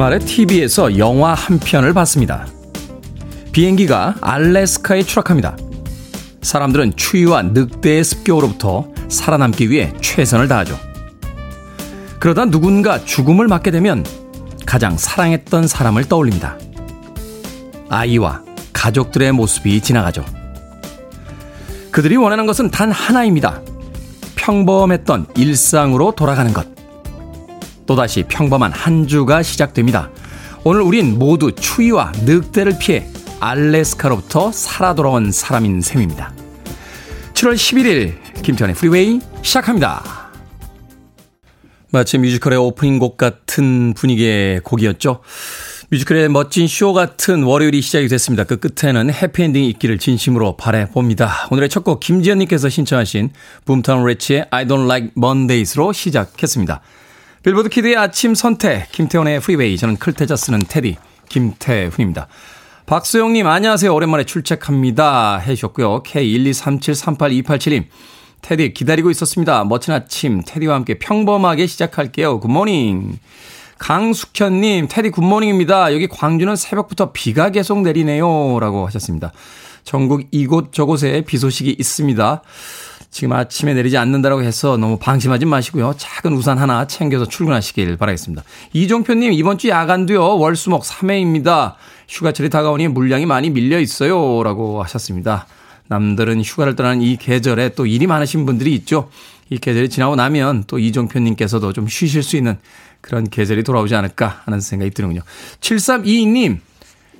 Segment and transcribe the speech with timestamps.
[0.00, 2.46] 주말에 TV에서 영화 한 편을 봤습니다.
[3.52, 5.58] 비행기가 알래스카에 추락합니다.
[6.40, 10.80] 사람들은 추위와 늑대의 습격으로부터 살아남기 위해 최선을 다하죠.
[12.18, 14.02] 그러다 누군가 죽음을 맞게 되면
[14.64, 16.56] 가장 사랑했던 사람을 떠올립니다.
[17.90, 18.42] 아이와
[18.72, 20.24] 가족들의 모습이 지나가죠.
[21.90, 23.60] 그들이 원하는 것은 단 하나입니다.
[24.36, 26.79] 평범했던 일상으로 돌아가는 것.
[27.90, 30.10] 또다시 평범한 한 주가 시작됩니다.
[30.62, 33.04] 오늘 우린 모두 추위와 늑대를 피해
[33.40, 36.32] 알래스카로부터 살아 돌아온 사람인 셈입니다.
[37.34, 40.30] 7월 11일 김태훈의 프리웨이 시작합니다.
[41.90, 45.22] 마치 뮤지컬의 오프닝 곡 같은 분위기의 곡이었죠.
[45.90, 48.44] 뮤지컬의 멋진 쇼 같은 월요일이 시작이 됐습니다.
[48.44, 51.48] 그 끝에는 해피엔딩이 있기를 진심으로 바래봅니다.
[51.50, 53.30] 오늘의 첫 곡 김지현님께서 신청하신
[53.64, 56.82] Boomtown Rats의 I don't like Mondays로 시작했습니다.
[57.42, 59.78] 빌보드 키드의 아침 선택, 김태훈의 프리웨이.
[59.78, 60.98] 저는 클 태자 쓰는 테디,
[61.30, 62.28] 김태훈입니다.
[62.84, 63.94] 박수영님, 안녕하세요.
[63.94, 65.38] 오랜만에 출첵합니다.
[65.38, 66.02] 해주셨고요.
[66.02, 67.84] K123738287님,
[68.42, 69.64] 테디 기다리고 있었습니다.
[69.64, 72.40] 멋진 아침, 테디와 함께 평범하게 시작할게요.
[72.40, 73.18] Good morning.
[73.78, 75.94] 강숙현님, 테디 good morning입니다.
[75.94, 78.60] 여기 광주는 새벽부터 비가 계속 내리네요.
[78.60, 79.32] 라고 하셨습니다.
[79.82, 82.42] 전국 이곳 저곳에 비 소식이 있습니다.
[83.10, 85.94] 지금 아침에 내리지 않는다라고 해서 너무 방심하지 마시고요.
[85.98, 88.44] 작은 우산 하나 챙겨서 출근하시길 바라겠습니다.
[88.72, 91.74] 이종표님, 이번 주 야간도요, 월수목 3회입니다.
[92.08, 94.42] 휴가철이 다가오니 물량이 많이 밀려 있어요.
[94.44, 95.46] 라고 하셨습니다.
[95.88, 99.10] 남들은 휴가를 떠나는 이 계절에 또 일이 많으신 분들이 있죠.
[99.50, 102.58] 이 계절이 지나고 나면 또 이종표님께서도 좀 쉬실 수 있는
[103.00, 105.22] 그런 계절이 돌아오지 않을까 하는 생각이 드는군요.
[105.60, 106.58] 7322님,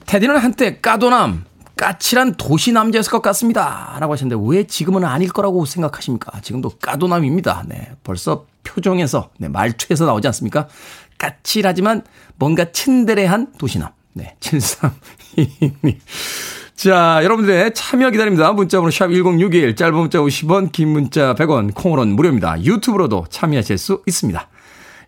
[0.06, 1.45] 테디는 한때 까도남,
[1.81, 3.97] 까칠한 도시 남자였을 것 같습니다.
[4.01, 6.39] 라고 하셨는데 왜 지금은 아닐 거라고 생각하십니까?
[6.43, 7.65] 지금도 까도남입니다.
[7.69, 7.93] 네.
[8.05, 10.69] 벌써 표정에서, 네, 말투에서 나오지 않습니까?
[11.17, 12.03] 까칠하지만
[12.37, 13.93] 뭔가 친데레한 도시남.
[14.13, 14.37] 네.
[14.41, 15.97] 7322님.
[16.77, 18.53] 자, 여러분들의 참여 기다립니다.
[18.53, 22.62] 문자번호 샵 1061, 짧은 문자 50원, 긴 문자 100원, 콩으로는 무료입니다.
[22.62, 24.49] 유튜브로도 참여하실 수 있습니다.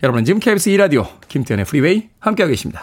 [0.03, 2.83] 여러분은 지금 KBS 2라디오 김태현의 프리웨이 함께하고 계십니다.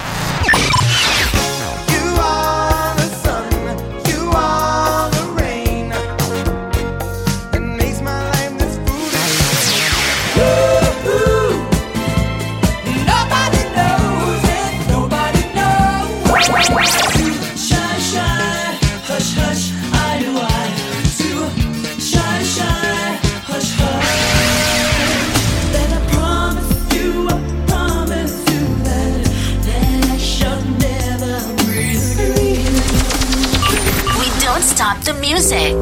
[35.31, 35.73] music.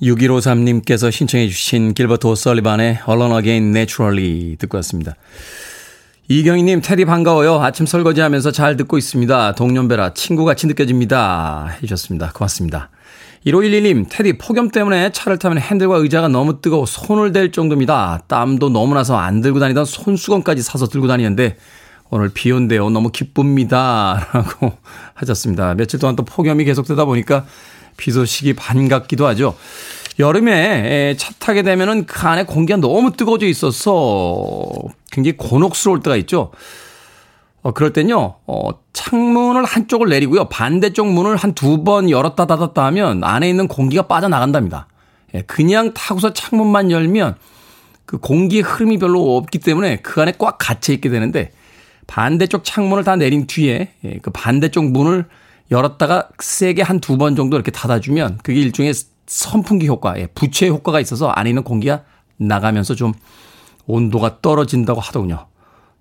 [0.00, 5.16] 6153님께서 신청해 주신 길버트 오설리반의 Alone Again Naturally 듣고 왔습니다.
[6.28, 7.60] 이경희님, 테디 반가워요.
[7.60, 9.56] 아침 설거지 하면서 잘 듣고 있습니다.
[9.56, 11.74] 동년배라 친구같이 느껴집니다.
[11.78, 12.30] 해주셨습니다.
[12.32, 12.90] 고맙습니다.
[13.46, 18.22] 1511님, 테디 폭염 때문에 차를 타면 핸들과 의자가 너무 뜨거워 손을 댈 정도입니다.
[18.28, 21.56] 땀도 너무 나서 안 들고 다니던 손수건까지 사서 들고 다니는데
[22.10, 22.90] 오늘 비 온대요.
[22.90, 24.26] 너무 기쁩니다.
[24.32, 24.72] 라고
[25.14, 25.74] 하셨습니다.
[25.74, 27.44] 며칠 동안 또 폭염이 계속되다 보니까
[27.96, 29.54] 비 소식이 반갑기도 하죠.
[30.18, 34.66] 여름에 차 타게 되면은 그 안에 공기가 너무 뜨거워져 있어서
[35.12, 36.50] 굉장히 곤혹스러울 때가 있죠.
[37.62, 40.46] 어, 그럴 땐요, 어, 창문을 한쪽을 내리고요.
[40.48, 44.88] 반대쪽 문을 한 두 번 열었다 닫았다 하면 안에 있는 공기가 빠져나간답니다.
[45.34, 47.36] 예, 그냥 타고서 창문만 열면
[48.06, 51.52] 그 공기의 흐름이 별로 없기 때문에 그 안에 꽉 갇혀 있게 되는데
[52.10, 55.26] 반대쪽 창문을 다 내린 뒤에 예, 그 반대쪽 문을
[55.70, 58.92] 열었다가 세게 한 두 번 정도 이렇게 닫아주면 그게 일종의
[59.28, 62.02] 선풍기 효과, 예, 부채 효과가 있어서 안에 있는 공기가
[62.36, 63.12] 나가면서 좀
[63.86, 65.46] 온도가 떨어진다고 하더군요.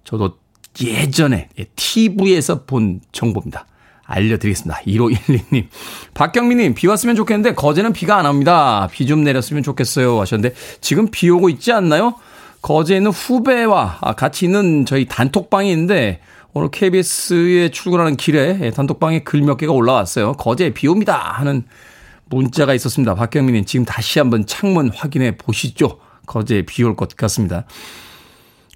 [0.03, 0.39] 저도
[0.81, 3.67] 예전에 TV에서 예, 본 정보입니다.
[4.03, 4.81] 알려드리겠습니다.
[4.87, 5.67] 1512님.
[6.15, 8.87] 박경민님, 비 왔으면 좋겠는데, 거제는 비가 안 옵니다.
[8.91, 10.19] 비 좀 내렸으면 좋겠어요.
[10.19, 12.15] 하셨는데, 지금 비 오고 있지 않나요?
[12.61, 16.19] 거제에 있는 후배와 같이 있는 저희 단톡방이 있는데
[16.53, 20.33] 오늘 KBS에 출근하는 길에 단톡방에 글 몇 개가 올라왔어요.
[20.33, 21.63] 거제에 비 옵니다 하는
[22.25, 23.15] 문자가 있었습니다.
[23.15, 25.99] 박경민님 지금 다시 한번 창문 확인해 보시죠.
[26.25, 27.65] 거제에 비올 것 같습니다.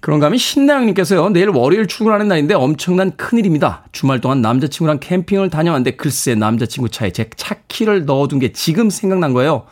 [0.00, 1.30] 그런가 하면 신나영님께서요.
[1.30, 3.84] 내일 월요일 출근하는 날인데 엄청난 큰일입니다.
[3.92, 9.64] 주말 동안 남자친구랑 캠핑을 다녀왔는데 글쎄 남자친구 차에 제 차키를 넣어둔 게 지금 생각난 거예요.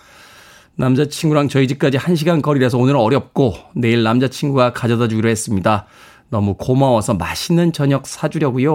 [0.76, 5.86] 남자친구랑 저희 집까지 1시간 거리라서 오늘은 어렵고 내일 남자친구가 가져다 주기로 했습니다.
[6.30, 8.72] 너무 고마워서 맛있는 저녁 사주려고요.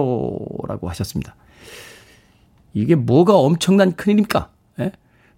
[0.68, 1.34] 라고 하셨습니다.
[2.72, 4.50] 이게 뭐가 엄청난 큰일입니까?
[4.80, 4.92] 예?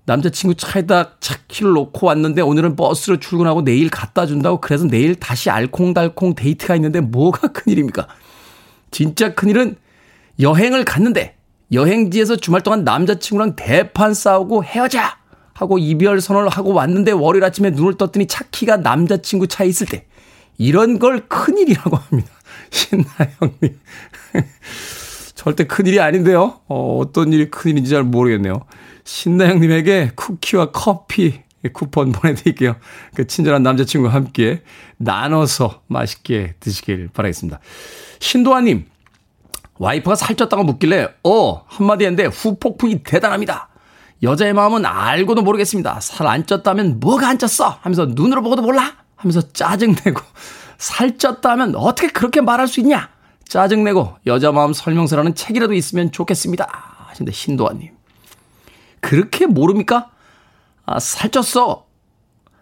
[0.05, 6.35] 남자친구 차에다 차키를 놓고 왔는데 오늘은 버스로 출근하고 내일 갖다 준다고 그래서 내일 다시 알콩달콩
[6.35, 8.07] 데이트가 있는데 뭐가 큰일입니까?
[8.91, 9.77] 진짜 큰일은
[10.41, 11.37] 여행을 갔는데
[11.73, 15.20] 여행지에서 주말 동안 남자친구랑 대판 싸우고 헤어져!
[15.61, 20.07] 하고 이별 선언을 하고 왔는데 월요일 아침에 눈을 떴더니 차키가 남자친구 차에 있을 때
[20.57, 22.31] 이런 걸 큰일이라고 합니다.
[22.71, 23.79] 신나영님.
[25.35, 26.61] 절대 큰일이 아닌데요.
[26.67, 28.63] 어, 어떤 일이 큰일인지 잘 모르겠네요.
[29.05, 31.43] 신나영님에게 쿠키와 커피
[31.75, 32.77] 쿠폰 보내드릴게요.
[33.15, 34.63] 그 친절한 남자친구와 함께
[34.97, 37.61] 나눠서 맛있게 드시길 바라겠습니다.
[38.19, 38.87] 신도아님,
[39.79, 43.70] 와이프가 살쪘다고 묻길래, 어, 한마디 했는데 후폭풍이 대단합니다.
[44.23, 46.01] 여자의 마음은 알고도 모르겠습니다.
[46.01, 47.79] 살 안 쪘다면 뭐가 안 쪘어?
[47.81, 48.95] 하면서 눈으로 보고도 몰라?
[49.17, 50.21] 하면서 짜증내고,
[50.79, 53.09] 살 쪘다 하면 어떻게 그렇게 말할 수 있냐?
[53.49, 56.67] 짜증내고, 여자 마음 설명서라는 책이라도 있으면 좋겠습니다.
[57.09, 57.91] 하신데, 신도아님.
[59.01, 60.11] 그렇게 모릅니까?
[60.87, 61.85] 아, 살쪘어.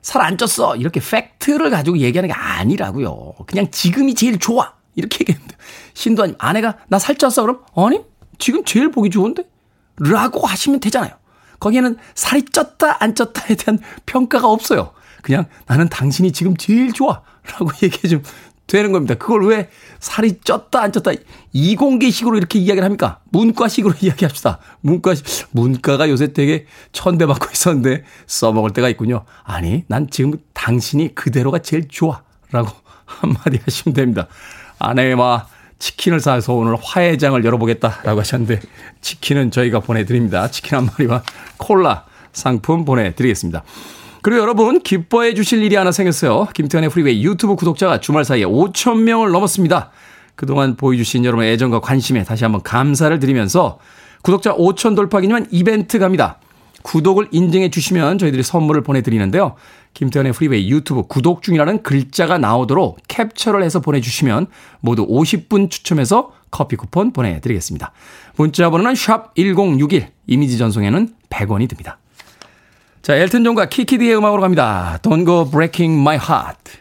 [0.02, 0.80] 살 안 쪘어.
[0.80, 3.34] 이렇게 팩트를 가지고 얘기하는 게 아니라고요.
[3.46, 4.72] 그냥 지금이 제일 좋아.
[4.94, 5.54] 이렇게 얘기했는데
[5.94, 8.00] 신도아님 아내가 나 살쪘어 그럼 아니
[8.38, 9.44] 지금 제일 보기 좋은데
[9.98, 11.12] 라고 하시면 되잖아요.
[11.60, 14.92] 거기에는 살이 쪘다 안 쪘다에 대한 평가가 없어요.
[15.22, 17.22] 그냥 나는 당신이 지금 제일 좋아
[17.52, 18.24] 라고 얘기해 주면
[18.66, 19.14] 되는 겁니다.
[19.14, 21.18] 그걸 왜 살이 쪘다 안 쪘다
[21.52, 23.20] 이공계식으로 이렇게 이야기를 합니까?
[23.30, 24.58] 문과식으로 이야기합시다.
[24.82, 29.24] 문과식 문과가 요새 되게 천대받고 있었는데 써먹을 때가 있군요.
[29.42, 32.70] 아니 난 지금 당신이 그대로가 제일 좋아라고
[33.06, 34.28] 한마디 하시면 됩니다.
[34.78, 38.60] 아내와 치킨을 사서 오늘 화해의 장을 열어보겠다라고 하셨는데
[39.00, 40.50] 치킨은 저희가 보내드립니다.
[40.50, 41.22] 치킨 한 마리와
[41.56, 43.62] 콜라 상품 보내드리겠습니다.
[44.22, 46.48] 그리고 여러분 기뻐해 주실 일이 하나 생겼어요.
[46.54, 49.90] 김태훈의 프리웨이 유튜브 구독자가 주말 사이에 5천 명을 넘었습니다.
[50.34, 53.78] 그동안 보여주신 여러분의 애정과 관심에 다시 한번 감사를 드리면서
[54.22, 56.38] 구독자 5천 돌파 기념한 이벤트 갑니다.
[56.88, 59.56] 구독을 인증해 주시면 저희들이 선물을 보내드리는데요.
[59.92, 64.46] 김태훈의 프리웨이 유튜브 구독 중이라는 글자가 나오도록 캡처를 해서 보내주시면
[64.80, 67.92] 모두 50분 추첨해서 커피 쿠폰 보내드리겠습니다.
[68.36, 71.98] 문자 번호는 샵 1061, 이미지 전송에는 100원이 듭니다.
[73.02, 74.98] 자, 엘튼 존과 키키디의 음악으로 갑니다.
[75.02, 76.78] Don't go breaking my heart.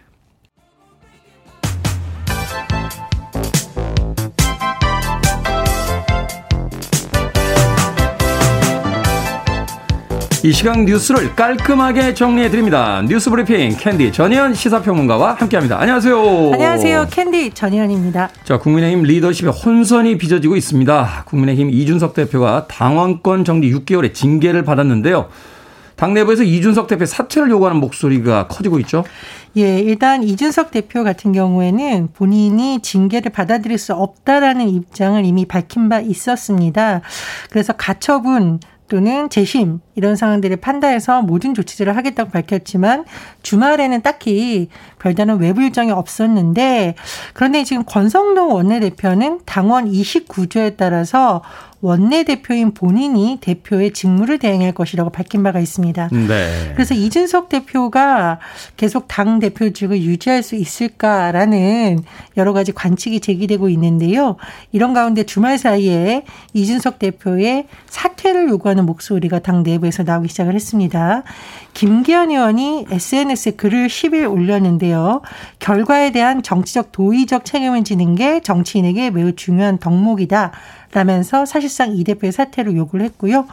[10.48, 13.04] 이 시각 뉴스를 깔끔하게 정리해 드립니다.
[13.06, 15.78] 뉴스 브리핑 캔디 전희연 시사평론가와 함께합니다.
[15.78, 16.54] 안녕하세요.
[16.54, 17.08] 안녕하세요.
[17.12, 18.30] 캔디 전희연입니다.
[18.46, 21.26] 자, 국민의힘 리더십에 혼선이 빚어지고 있습니다.
[21.26, 25.28] 국민의힘 이준석 대표가 당원권 정지 6개월의 징계를 받았는데요.
[25.98, 29.04] 당 내부에서 이준석 대표 사퇴를 요구하는 목소리가 커지고 있죠.
[29.58, 36.00] 예, 일단 이준석 대표 같은 경우에는 본인이 징계를 받아들일 수 없다라는 입장을 이미 밝힌 바
[36.00, 37.02] 있었습니다.
[37.50, 43.04] 그래서 가처분 또는 재심 이런 상황들을 판단해서 모든 조치들을 하겠다고 밝혔지만
[43.42, 46.94] 주말에는 딱히 별다른 외부 일정이 없었는데
[47.34, 51.42] 그런데 지금 권성동 원내대표는 당원 29조에 따라서
[51.82, 56.10] 원내대표인 본인이 대표의 직무를 대행할 것이라고 밝힌 바가 있습니다.
[56.12, 56.72] 네.
[56.74, 58.40] 그래서 이준석 대표가
[58.78, 62.00] 계속 당 대표직을 유지할 수 있을까라는
[62.36, 64.38] 여러 가지 관측이 제기되고 있는데요.
[64.72, 66.24] 이런 가운데 주말 사이에
[66.54, 71.24] 이준석 대표의 사퇴를 요구하는 목소리가 당 내부에 서 나오기 시작을 했습니다.
[71.74, 75.22] 김기현 의원이 SNS에 글을 10일 올렸는데요.
[75.60, 80.52] 결과에 대한 정치적 도의적 책임을 지는 게 정치인에게 매우 중요한 덕목이다.
[80.94, 83.46] 라면서 사실상 이 대표의 사퇴를 요구를 했고요.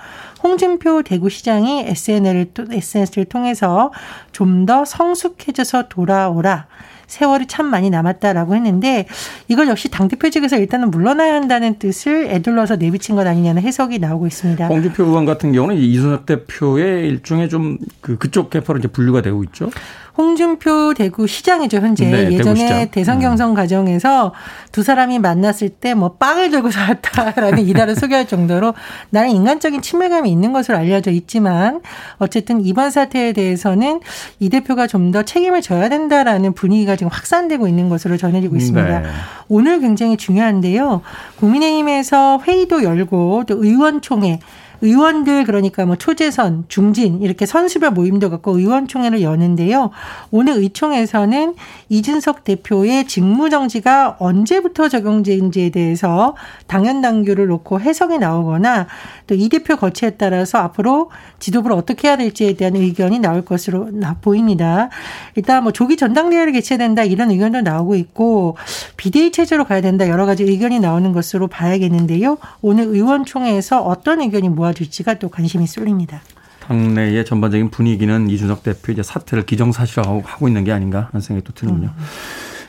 [0.43, 3.93] 홍준표 대구시장이 SNS를 통해서
[4.33, 6.67] 좀 더 성숙해져서 돌아오라.
[7.07, 9.07] 세월이 참 많이 남았다라고 했는데
[9.49, 14.67] 이걸 역시 당대표직에서 일단은 물러나야 한다는 뜻을 애둘러서 내비친 것 아니냐는 해석이 나오고 있습니다.
[14.69, 19.71] 홍준표 의원 같은 경우는 이준석 대표의 일종의 좀 그 그쪽 개파로 이제 분류가 되고 있죠.
[20.17, 23.21] 홍준표 대구 시장이죠 현재 네, 예전에 대선 음.
[23.23, 23.55] 경선 음.
[23.55, 24.33] 과정에서
[24.73, 28.75] 두 사람이 만났을 때 뭐 빵을 들고 살았다라는 이달을 소개할 정도로
[29.11, 31.81] 나는 인간적인 친밀감이 있는 것으로 알려져 있지만
[32.19, 34.01] 어쨌든 이번 사태에 대해서는
[34.41, 39.01] 이 대표가 좀 더 책임을 져야 된다라는 분위기가 지금 확산되고 있는 것으로 전해지고 있습니다.
[39.01, 39.09] 네.
[39.49, 41.03] 오늘 굉장히 중요한데요.
[41.37, 44.41] 국민의힘에서 회의도 열고 또 의원총회
[44.81, 49.91] 의원들 그러니까 뭐 초재선, 중진 이렇게 선수별 모임도 갖고 의원총회를 여는데요.
[50.31, 51.55] 오늘 의총에서는
[51.89, 56.35] 이준석 대표의 직무정지가 언제부터 적용되는지에 대해서
[56.67, 58.89] 당연 당규를 놓고 해석이 나오거나
[59.27, 63.91] 또 이 대표 거치에 따라서 앞으로 지도부를 어떻게 해야 될지에 대한 의견이 나올 것으로
[64.23, 64.89] 보입니다.
[65.35, 68.57] 일단 뭐 조기 전당대회를 개최 된다 이런 의견도 나오고 있고
[68.97, 72.39] 비대위 체제로 가야 된다 여러 가지 의견이 나오는 것으로 봐야겠는데요.
[72.63, 76.23] 오늘 의원총회에서 어떤 의견이 모아 도와줄지가 또 관심이 쏠립니다.
[76.61, 81.53] 당내의 전반적인 분위기는 이준석 대표 이제 사퇴를 기정사실화하고 하고 있는 게 아닌가 하는 생각이 또
[81.53, 81.89] 드는군요.
[81.89, 82.05] 음.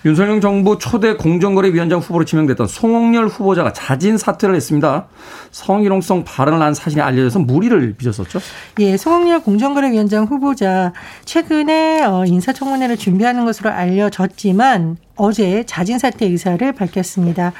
[0.06, 5.08] 윤석열 정부 초대 공정거래위원장 후보로 지명됐던 송홍열 후보자가 자진 사퇴를 했습니다.
[5.50, 8.40] 성희롱성 발언을 한 사실이 알려져서 무리를 빚었었죠.
[8.82, 17.54] 예, 송홍열 공정거래위원장 후보자 최근에 어, 인사청문회를 준비하는 것으로 알려졌지만 어제 자진 사퇴 의사를 밝혔습니다.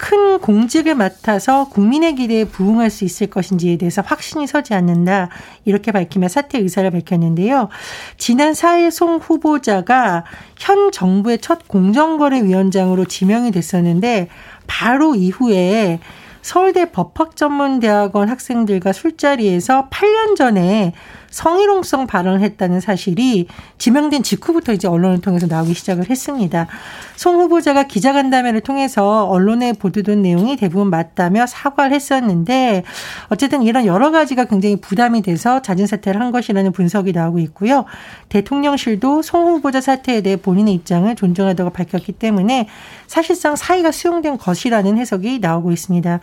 [0.00, 5.28] 큰 공직을 맡아서 국민의 기대에 부응할 수 있을 것인지에 대해서 확신이 서지 않는다.
[5.66, 7.68] 이렇게 밝히며 사퇴 의사를 밝혔는데요.
[8.16, 10.24] 지난 4일 송 후보자가
[10.56, 14.28] 현 정부의 첫 공정거래위원장으로 지명이 됐었는데
[14.66, 16.00] 바로 이후에
[16.40, 20.94] 서울대 법학전문대학원 학생들과 술자리에서 8년 전에
[21.30, 26.68] 성희롱성 발언을 했다는 사실이 지명된 직후부터 이제 언론을 통해서 나오기 시작을 했습니다.
[27.16, 32.84] 송 후보자가 기자간담회를 통해서 언론에 보도된 내용이 대부분 맞다며 사과를 했었는데
[33.28, 37.84] 어쨌든 이런 여러 가지가 굉장히 부담이 돼서 자진 사퇴를 한 것이라는 분석이 나오고 있고요.
[38.28, 42.68] 대통령실도 송 후보자 사퇴에 대해 본인의 입장을 존중하다고 밝혔기 때문에
[43.06, 46.20] 사실상 사의가 수용된 것이라는 해석이 나오고 있습니다.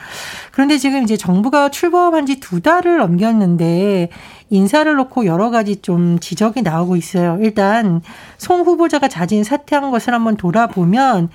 [0.51, 4.09] 그런데 지금 이제 정부가 출범한 지 두 달을 넘겼는데
[4.49, 7.37] 인사를 놓고 여러 가지 좀 지적이 나오고 있어요.
[7.41, 8.01] 일단
[8.37, 11.29] 송 후보자가 자진 사퇴한 것을 한번 돌아보면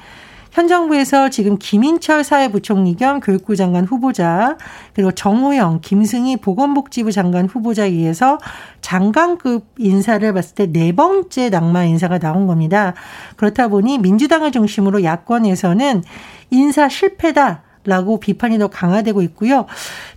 [0.53, 4.59] 현 정부에서 지금 김인철 사회부총리 겸 교육부 장관 후보자
[4.93, 8.39] 그리고 정호영, 김승희 보건복지부 장관 후보자에 의해서
[8.83, 12.93] 장관급 인사를 봤을 때 네 번째 낙마 인사가 나온 겁니다.
[13.37, 16.03] 그렇다 보니 민주당을 중심으로 야권에서는
[16.51, 17.63] 인사 실패다.
[17.85, 19.67] 라고 비판이 더 강화되고 있고요.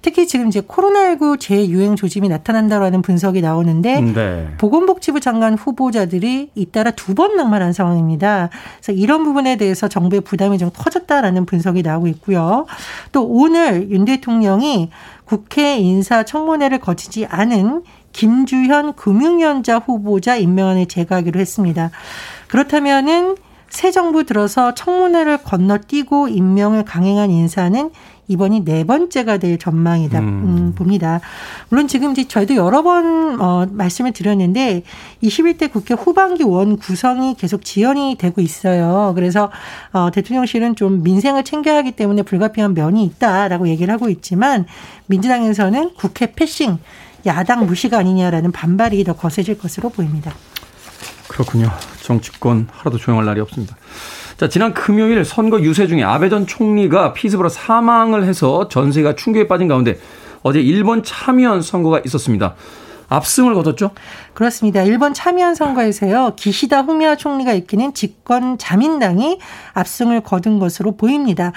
[0.04, 4.48] 특히 지금 이제 코로나19 재유행 조짐이 나타난다라는 분석이 나오는데 네.
[4.58, 8.50] 보건복지부 장관 후보자들이 잇따라 두 번 낙마한 상황입니다.
[8.76, 12.66] 그래서 이런 부분에 대해서 정부의 부담이 좀 커졌다라는 분석이 나오고 있고요.
[13.14, 14.90] 또 오늘 윤 대통령이
[15.24, 21.92] 국회 인사청문회를 거치지 않은 김주현 금융위원자 후보자 임명안을 제거하기로 했습니다.
[22.48, 23.36] 그렇다면은
[23.70, 27.92] 새 정부 들어서 청문회를 건너뛰고 임명을 강행한 인사는
[28.28, 30.26] 이번이 네 번째가 될 전망이다 음.
[30.26, 31.20] 음, 봅니다.
[31.70, 34.84] 물론 지금 이제 저희도 여러 번 어, 말씀을 드렸는데
[35.22, 39.14] 21대 국회 후반기 원 구성이 계속 지연이 되고 있어요.
[39.16, 39.52] 그래서
[39.92, 44.66] 어, 대통령실은 좀 민생을 챙겨야 하기 때문에 불가피한 면이 있다라고 얘기를 하고 있지만
[45.08, 46.80] 민주당에서는 국회 패싱
[47.26, 50.34] 야당 무시가 아니냐라는 반발이 더 거세질 것으로 보입니다.
[51.28, 51.70] 그렇군요.
[52.06, 53.76] 정치권 하루도 조용할 날이 없습니다.
[54.38, 59.68] 자, 지난 금요일 선거 유세 중에 아베 전 총리가 피습으로 사망을 해서 전세가 충격에 빠진
[59.68, 59.98] 가운데
[60.44, 62.56] 어제 일본 참의원 선거가 있었습니다.
[63.08, 63.92] 압승을 거뒀죠?
[64.34, 64.82] 그렇습니다.
[64.84, 66.34] 일본 참의원 선거에서요.
[66.36, 69.40] 기시다 후미야 총리가 이끄는 집권 자민당이
[69.74, 71.52] 압승을 거둔 것으로 보입니다.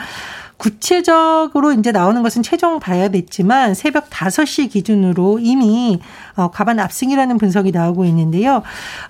[0.58, 6.00] 구체적으로 이제 나오는 것은 최종 봐야 됐지만 새벽 5시 기준으로 이미
[6.36, 8.62] 어, 과반 압승이라는 분석이 나오고 있는데요.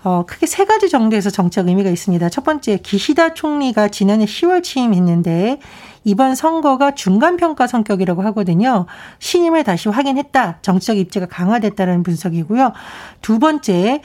[0.05, 2.29] 어, 크게 세 가지 정도에서 정책 의미가 있습니다.
[2.29, 5.59] 첫 번째, 기시다 총리가 지난해 10월 취임했는데
[6.05, 8.87] 이번 선거가 중간평가 성격이라고 하거든요.
[9.19, 10.59] 신임을 다시 확인했다.
[10.63, 12.73] 정치적 입지가 강화됐다는 분석이고요.
[13.23, 14.03] 두 번째,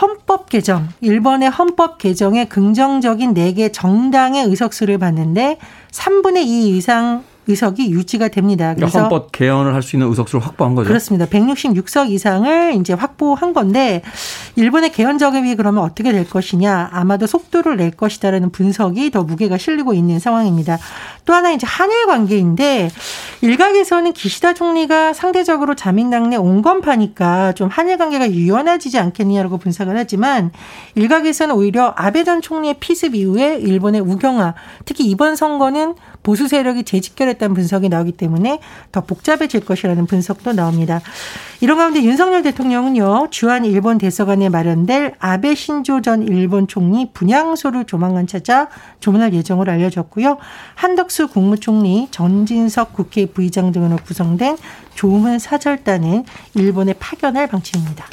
[0.00, 5.58] 헌법 개정, 일본의 헌법 개정에 긍정적인 4개 정당의 의석수를 봤는데
[5.90, 8.74] 3분의 2 이상 의석이 유지가 됩니다.
[8.74, 10.88] 그러니까 그래서 헌법 개헌을 할 수 있는 의석수를 확보한 거죠.
[10.88, 11.26] 그렇습니다.
[11.26, 14.02] 166석 이상을 이제 확보한 건데
[14.56, 16.90] 일본의 개헌 적용이 그러면 어떻게 될 것이냐?
[16.92, 20.78] 아마도 속도를 낼 것이다라는 분석이 더 무게가 실리고 있는 상황입니다.
[21.24, 22.90] 또 하나 이제 한일 관계인데
[23.42, 30.50] 일각에서는 기시다 총리가 상대적으로 자민당 내 온건파니까 좀 한일 관계가 유연해지지 않겠느냐라고 분석을 하지만
[30.94, 35.94] 일각에서는 오히려 아베 전 총리의 피습 이후에 일본의 우경화, 특히 이번 선거는
[36.26, 38.58] 보수 세력이 재집결했다는 분석이 나오기 때문에
[38.90, 41.00] 더 복잡해질 것이라는 분석도 나옵니다.
[41.60, 48.26] 이런 가운데 윤석열 대통령은요, 주한 일본 대사관에 마련될 아베 신조 전 일본 총리 분향소를 조만간
[48.26, 48.68] 찾아
[48.98, 50.38] 조문할 예정을 알려졌고요.
[50.74, 54.56] 한덕수 국무총리, 전진석 국회 부의장 등으로 구성된
[54.96, 58.04] 조문 사절단은 일본에 파견할 방침입니다.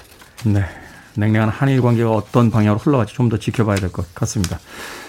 [0.46, 0.83] 네.
[1.16, 4.60] 냉랭한 한일 관계가 어떤 방향으로 흘러갈지 좀 더 지켜봐야 될 것 같습니다.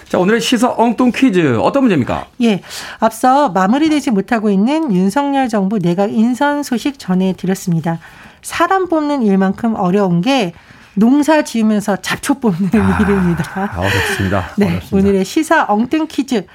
[0.07, 2.27] 자, 오늘의 시사 엉뚱 퀴즈 어떤 문제입니까?
[2.41, 2.61] 예.
[2.99, 7.99] 앞서 마무리되지 못하고 있는 윤석열 정부 내각 인선 소식 전해드렸습니다.
[8.41, 10.53] 사람 뽑는 일만큼 어려운 게
[10.93, 13.73] 농사 지으면서 잡초 뽑는 아, 일입니다.
[13.75, 14.51] 어렵습니다.
[14.57, 14.67] 네.
[14.67, 14.97] 어렵습니다.
[14.97, 16.45] 오늘의 시사 엉뚱 퀴즈.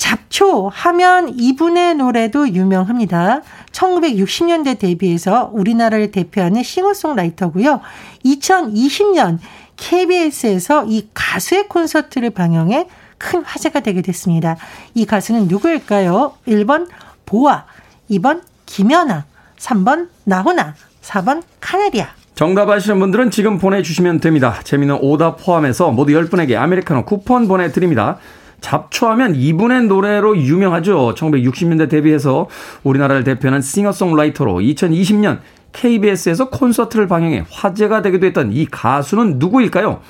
[0.00, 3.42] 잡초 하면 이분의 노래도 유명합니다.
[3.70, 7.80] 1960년대 데뷔해서 우리나라를 대표하는 싱어송라이터고요.
[8.24, 9.38] 2020년
[9.76, 12.88] KBS에서 이 가수의 콘서트를 방영해
[13.18, 14.56] 큰 화제가 되게 됐습니다.
[14.94, 16.32] 이 가수는 누구일까요?
[16.48, 16.88] 1번
[17.26, 17.66] 보아,
[18.10, 19.26] 2번 김연아,
[19.58, 22.08] 3번 나훈아, 4번 카나리아.
[22.34, 24.60] 정답 아시는 분들은 지금 보내주시면 됩니다.
[24.64, 28.16] 재미는 오답 포함해서 모두 10분에게 아메리카노 쿠폰 보내드립니다.
[28.60, 31.14] 잡초하면 이분의 노래로 유명하죠.
[31.16, 32.48] 1960년대 데뷔해서
[32.82, 35.38] 우리나라를 대표하는 싱어송라이터로 2020년
[35.72, 40.00] KBS에서 콘서트를 방영해 화제가 되기도 했던 이 가수는 누구일까요?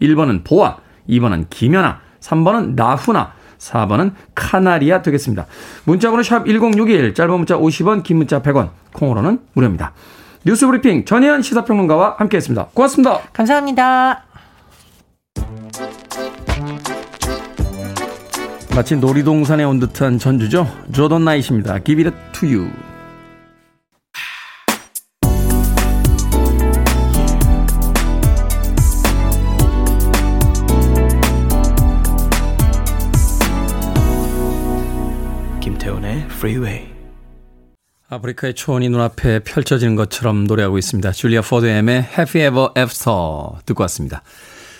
[0.00, 0.76] 1번은 보아,
[1.08, 5.46] 2번은 김연아, 3번은 나훈아, 4번은 카나리아 되겠습니다.
[5.84, 9.92] 문자번호 샵 1061, 짧은 문자 50원, 긴 문자 100원, 콩으로는 무료입니다.
[10.44, 12.68] 뉴스 브리핑 전혜연 시사평론가와 함께했습니다.
[12.72, 13.20] 고맙습니다.
[13.32, 14.24] 감사합니다.
[18.74, 20.66] 마치 놀이동산에 온 듯한 전주죠.
[20.92, 21.78] 조던 나이트입니다.
[21.82, 22.70] Give it to you.
[35.60, 36.88] 김태훈의 Freeway.
[38.10, 41.12] 아프리카의 초원이 눈앞에 펼쳐지는 것처럼 노래하고 있습니다.
[41.12, 44.22] 줄리아 포담의 Happy Ever After 듣고 왔습니다.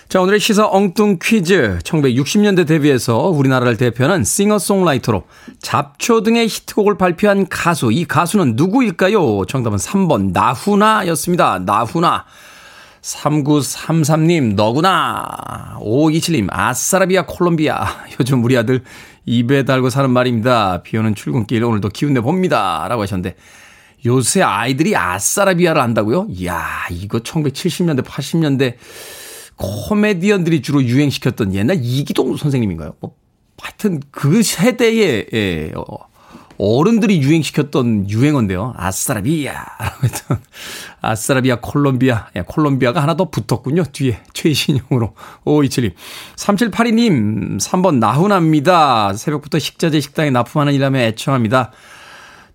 [0.09, 1.81] 자, 오늘의 시사 엉뚱 퀴즈.
[1.85, 5.25] 1960년대 데뷔해서 우리나라를 대표하는 싱어송라이터로
[5.61, 7.93] 잡초 등의 히트곡을 발표한 가수.
[7.93, 9.45] 이 가수는 누구일까요?
[9.45, 11.59] 정답은 3번 나훈아였습니다.
[11.59, 12.25] 나훈아.
[13.03, 15.77] 3933님, 너구나.
[15.81, 17.87] 5527님, 아싸라비아 콜롬비아.
[18.19, 18.83] 요즘 우리 아들
[19.27, 20.83] 입에 달고 사는 말입니다.
[20.85, 22.87] 비 오는 출근길 오늘도 기운내 봅니다.
[22.88, 23.37] 라고 하셨는데,
[24.07, 26.29] 요새 아이들이 아싸라비아를 안다고요?
[26.31, 28.77] 이야, 이거 1970년대, 80년대
[29.59, 32.94] 코미디언들이 주로 유행시켰던 옛날 이기동 선생님인가요?
[33.01, 33.14] 뭐,
[33.61, 36.09] 하여튼 그 세대의, 예, 어,
[36.59, 38.75] 어른들이 유행시켰던 유행어인데요.
[38.77, 39.55] 아싸라비아.
[40.03, 40.40] 했던
[41.01, 42.27] 아싸라비아 콜롬비아.
[42.35, 43.85] 예, 콜롬비아가 하나 더 붙었군요.
[43.92, 45.14] 뒤에 최신형으로.
[45.44, 45.94] 5272.
[46.37, 49.14] 3782님, 3번 나훈아입니다.
[49.14, 51.71] 새벽부터 식자재 식당에 납품하는 일하며 애청합니다.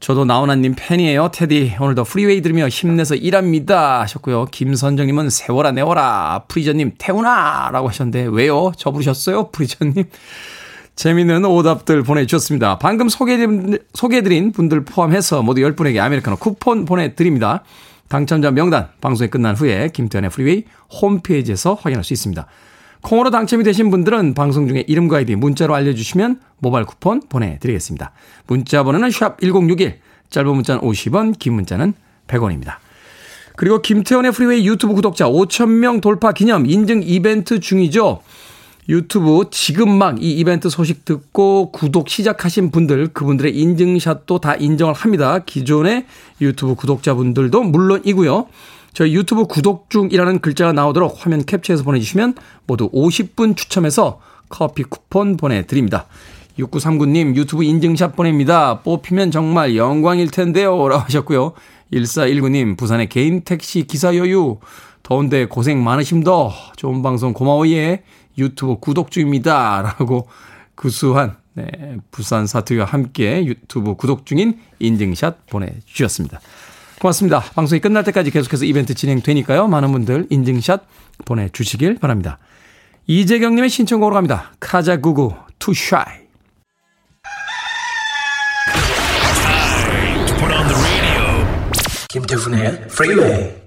[0.04, 1.30] 저도 나훈아님 팬이에요.
[1.32, 1.78] 테디.
[1.80, 4.02] 오늘도 프리웨이 들으며 힘내서 일합니다.
[4.02, 4.48] 하셨고요.
[4.52, 6.43] 김선정님은 세월아, 네월아.
[6.50, 7.69] 프리저님, 태훈아!
[7.72, 8.74] 라고 하셨는데, 왜요?
[8.76, 9.52] 저 부르셨어요?
[9.52, 10.04] 프리저님?
[10.98, 12.80] 재미있는 오답들 보내주셨습니다.
[12.80, 17.63] 방금 소개해드린, 소개해드린 분들 포함해서 모두 10분에게 아메리카노 쿠폰 보내드립니다.
[18.10, 20.66] 당첨자 명단 방송이 끝난 후에 김태훈의 프리웨이
[21.02, 22.46] 홈페이지에서 확인할 수 있습니다.
[23.04, 28.12] 콩으로 당첨이 되신 분들은 방송 중에 이름과 아이디 문자로 알려주시면 모바일 쿠폰 보내드리겠습니다.
[28.48, 31.94] 문자 번호는 샵 1061, 짧은 문자는 50원, 긴 문자는
[32.28, 32.78] 100원입니다.
[33.56, 38.22] 그리고 김태훈의 프리웨이 유튜브 구독자 5천명 돌파 기념 인증 이벤트 중이죠.
[38.89, 45.39] 유튜브 지금 막 이 이벤트 소식 듣고 구독 시작하신 분들 그분들의 인증샷도 다 인정을 합니다.
[45.39, 46.06] 기존의
[46.42, 48.48] 유튜브 구독자분들도 물론이고요.
[48.93, 52.36] 저희 유튜브 구독 중이라는 글자가 나오도록 화면 캡처해서 보내주시면
[52.67, 56.06] 모두 50분 추첨해서 커피 쿠폰 보내드립니다.
[56.60, 58.82] 6939님 유튜브 인증샷 보냅니다.
[58.82, 60.88] 뽑히면 정말 영광일 텐데요.
[60.88, 61.53] 라고 하셨고요.
[61.91, 64.60] 1419님 부산의 개인 택시 기사 여유
[65.01, 66.32] 더운데 고생 많으십니다.
[66.75, 68.03] 좋은 방송 고마워 예.
[68.38, 69.82] 유튜브 구독 중입니다.
[69.82, 70.27] 라고
[70.75, 71.65] 구수한 네,
[72.12, 76.39] 부산 사투리와 함께 유튜브 구독 중인 인증샷 보내주셨습니다.
[77.04, 77.42] 고맙습니다.
[77.54, 79.68] 방송이 끝날 때까지 계속해서 이벤트 진행되니까요.
[79.68, 80.84] 많은 분들 인증샷
[81.26, 82.39] 보내주시길 바랍니다.
[83.08, 84.54] 이재경님의 신청곡으로 갑니다.
[84.62, 86.24] 카자구구 투샤이.
[92.08, 93.62] 김태훈의 프리웨이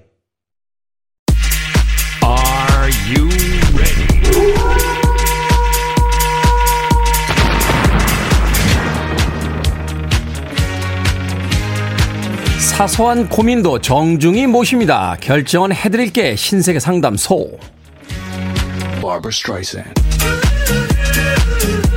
[12.77, 15.17] 사소한 고민도 정중히 모십니다.
[15.19, 17.57] 결정은 해드릴게 신세계 상담소.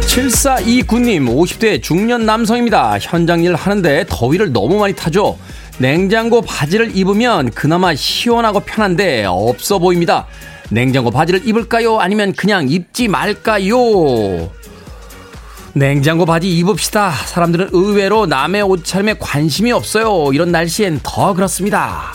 [0.07, 2.97] 7429님 50대 중년 남성입니다.
[2.99, 5.37] 현장 일 하는데 더위를 너무 많이 타죠.
[5.77, 10.27] 냉장고 바지를 입으면 그나마 시원하고 편한데 없어 보입니다.
[10.71, 11.99] 냉장고 바지를 입을까요?
[12.01, 14.51] 아니면 그냥 입지 말까요?
[15.73, 17.11] 냉장고 바지 입읍시다.
[17.11, 20.33] 사람들은 의외로 남의 옷차림에 관심이 없어요.
[20.33, 22.13] 이런 날씨엔 더 그렇습니다.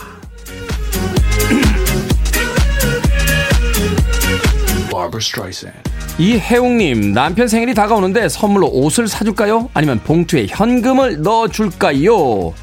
[6.18, 9.68] 이혜웅님, 남편 생일이 다가오는데 선물로 옷을 사줄까요?
[9.74, 12.54] 아니면 봉투에 현금을 넣어줄까요?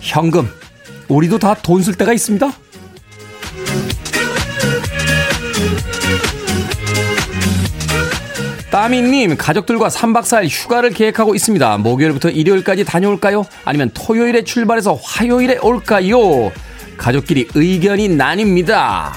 [0.00, 0.48] 현금.
[1.08, 2.50] 우리도 다 돈 쓸 때가 있습니다.
[8.76, 11.78] 따미님, 가족들과 3박 4일 휴가를 계획하고 있습니다.
[11.78, 13.46] 목요일부터 일요일까지 다녀올까요?
[13.64, 16.52] 아니면 토요일에 출발해서 화요일에 올까요?
[16.98, 19.12] 가족끼리 의견이 나뉩니다.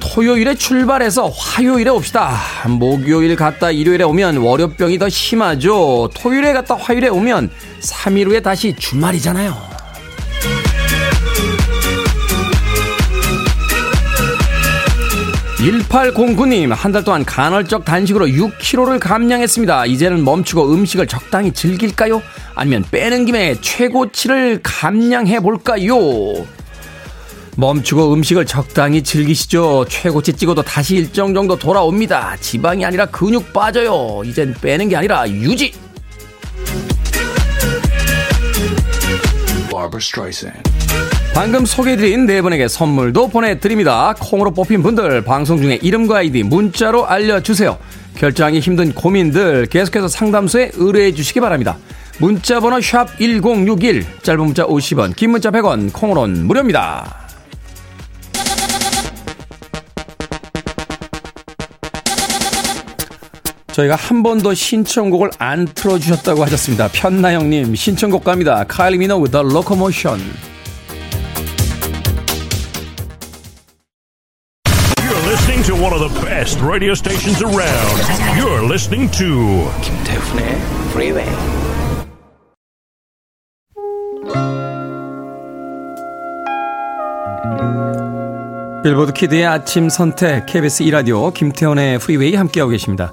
[0.00, 2.38] 토요일에 출발해서 화요일에 옵시다.
[2.68, 6.08] 목요일 갔다 일요일에 오면 월요병이 더 심하죠.
[6.14, 7.50] 토요일에 갔다 화요일에 오면
[7.82, 9.71] 3일 후에 다시 주말이잖아요.
[15.62, 19.86] 1809님, 한 달 동안 간헐적 단식으로 6kg를 감량했습니다.
[19.86, 22.20] 이제는 멈추고 음식을 적당히 즐길까요?
[22.56, 25.94] 아니면 빼는 김에 최고치를 감량해 볼까요?
[27.56, 29.84] 멈추고 음식을 적당히 즐기시죠.
[29.88, 32.36] 최고치 찍어도 다시 일정 정도 돌아옵니다.
[32.40, 34.22] 지방이 아니라 근육 빠져요.
[34.24, 35.72] 이젠 빼는 게 아니라 유지!
[41.34, 44.14] 방금 소개해드린 네 분에게 선물도 보내드립니다.
[44.20, 47.78] 콩으로 뽑힌 분들 방송 중에 이름과 아이디 문자로 알려주세요.
[48.16, 51.78] 결정하기 힘든 고민들 계속해서 상담소에 의뢰해 주시기 바랍니다.
[52.18, 57.22] 문자번호 1061, 짧은 문자 50원, 긴 문자 100원, 콩으로는 무료입니다.
[63.72, 66.88] 저희가 한 번도 신청곡을 안 틀어주셨다고 하셨습니다.
[66.92, 68.64] 편나영님 신청곡 갑니다.
[68.68, 70.20] 카일리 미노 The Locomotion.
[76.42, 77.98] Best radio stations around.
[78.36, 80.44] You're listening to 김태훈의
[80.90, 81.30] Freeway.
[88.82, 93.12] 빌보드 키드의 아침 선택 KBS 2라디오 김태훈의 프리웨이 함께하고 계십니다.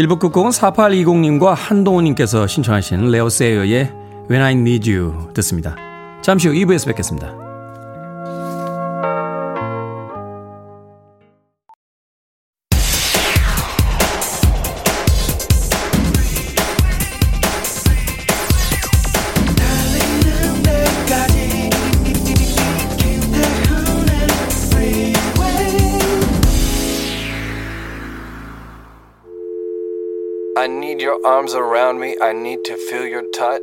[0.00, 3.92] 1부 끝곡은 4820님과 한동훈님께서 신청하신 레오 세이어의
[4.28, 5.76] When I Need You 듣습니다.
[6.20, 7.45] 잠시 후 2부에서 뵙겠습니다.
[31.16, 32.16] Your arms around me.
[32.20, 33.62] I need to feel your touch.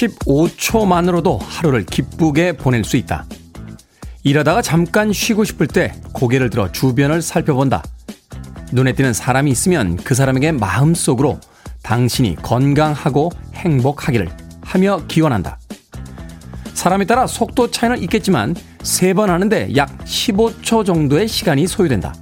[0.00, 3.26] (15초만으로도) 하루를 기쁘게 보낼 수 있다
[4.22, 7.82] 일하다가 잠깐 쉬고 싶을 때 고개를 들어 주변을 살펴본다
[8.72, 11.38] 눈에 띄는 사람이 있으면 그 사람에게 마음속으로
[11.82, 14.28] 당신이 건강하고 행복하기를
[14.62, 15.59] 하며 기원한다.
[16.80, 22.14] 사람에 따라 속도 차이는 있겠지만 세 번 하는데 약 15초 정도의 시간이 소요된다.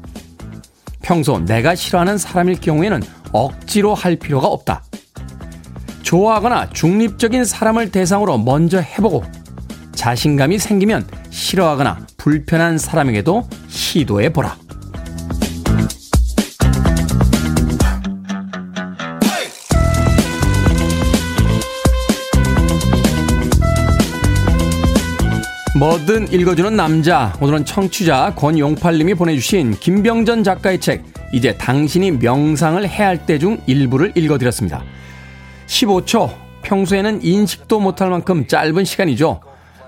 [1.01, 4.83] 평소 내가 싫어하는 사람일 경우에는 억지로 할 필요가 없다.
[6.03, 9.23] 좋아하거나 중립적인 사람을 대상으로 먼저 해보고
[9.95, 14.57] 자신감이 생기면 싫어하거나 불편한 사람에게도 시도해보라.
[25.79, 27.37] 뭐든 읽어주는 남자.
[27.41, 34.13] 오늘은 청취자 권용팔님이 보내주신 김병전 작가의 책, 이제 당신이 명상을 해야 할 때 중 일부를
[34.17, 34.83] 읽어드렸습니다.
[35.69, 36.31] 15초.
[36.63, 39.41] 평소에는 인식도 못할 만큼 짧은 시간이죠.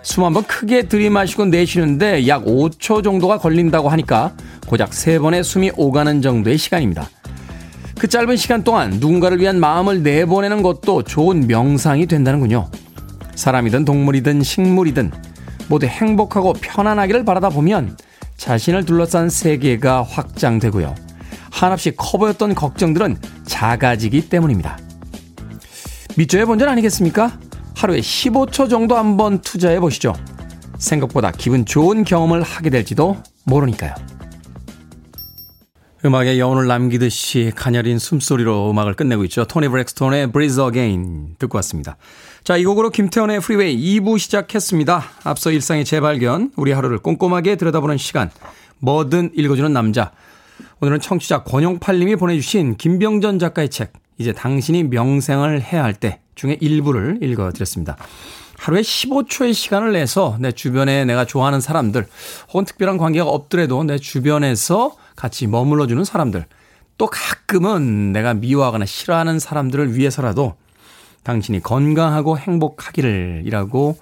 [0.03, 4.33] 숨 한번 크게 들이마시고 내쉬는데 약 5초 정도가 걸린다고 하니까
[4.69, 7.11] 고작 3번의 숨이 오가는 정도의 시간입니다.
[7.99, 12.71] 그 짧은 시간 동안 누군가를 위한 마음을 내보내는 것도 좋은 명상이 된다는군요.
[13.35, 15.11] 사람이든 동물이든 식물이든
[15.71, 17.97] 모두 행복하고 편안하기를 바라다 보면
[18.37, 20.97] 자신을 둘러싼 세계가 확장되고요.
[21.53, 24.79] 한없이 커 보였던 걱정들은 작아지기 때문입니다.
[26.17, 27.39] 밑줄의 본전 아니겠습니까?
[27.77, 30.13] 하루에 15초 정도 한번 투자해 보시죠.
[30.77, 33.95] 생각보다 기분 좋은 경험을 하게 될지도 모르니까요.
[36.05, 39.45] 음악의 여운을 남기듯이 가녀린 숨소리로 음악을 끝내고 있죠.
[39.45, 41.97] 토니 브렉스톤의 Breathe Again 듣고 왔습니다.
[42.43, 45.05] 자, 이 곡으로 김태훈의 프리웨이 2부 시작했습니다.
[45.25, 48.31] 앞서 일상의 재발견, 우리 하루를 꼼꼼하게 들여다보는 시간,
[48.79, 50.13] 뭐든 읽어주는 남자.
[50.81, 57.19] 오늘은 청취자 권용팔님이 보내주신 김병전 작가의 책, 이제 당신이 명상을 해야 할 때 중에 일부를
[57.23, 57.99] 읽어드렸습니다.
[58.57, 62.07] 하루에 15초의 시간을 내서 내 주변에 내가 좋아하는 사람들,
[62.49, 66.47] 혹은 특별한 관계가 없더라도 내 주변에서 같이 머물러주는 사람들,
[66.97, 70.55] 또 가끔은 내가 미워하거나 싫어하는 사람들을 위해서라도
[71.23, 73.97] 당신이 건강하고 행복하기를 이라고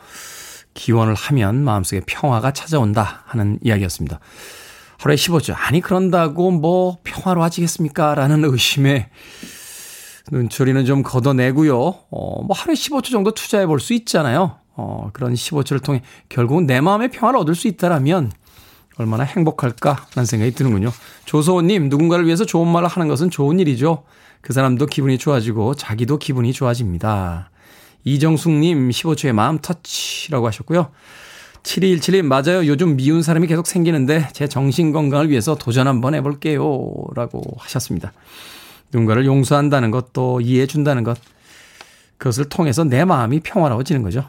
[0.74, 4.20] 기원을 하면 마음속에 평화가 찾아온다 하는 이야기였습니다.
[4.98, 5.54] 하루에 15초.
[5.56, 8.14] 아니, 그런다고 뭐 평화로워지겠습니까?
[8.14, 9.10] 라는 의심에
[10.30, 11.78] 눈초리는 좀 걷어내고요.
[11.78, 14.56] 어, 뭐 하루에 15초 정도 투자해 볼 수 있잖아요.
[14.74, 18.32] 어, 그런 15초를 통해 결국은 내 마음의 평화를 얻을 수 있다라면
[18.96, 20.92] 얼마나 행복할까 라는 생각이 드는군요.
[21.24, 24.04] 조소호님, 누군가를 위해서 좋은 말을 하는 것은 좋은 일이죠.
[24.40, 27.50] 그 사람도 기분이 좋아지고 자기도 기분이 좋아집니다.
[28.04, 30.90] 이정숙님 15초의 마음 터치라고 하셨고요.
[31.62, 32.66] 7217님 맞아요.
[32.66, 36.62] 요즘 미운 사람이 계속 생기는데 제 정신 건강을 위해서 도전 한번 해볼게요.
[37.14, 38.12] 라고 하셨습니다.
[38.92, 41.18] 누군가를 용서한다는 것 또 이해해 준다는 것
[42.16, 44.28] 그것을 통해서 내 마음이 평화로워지는 거죠.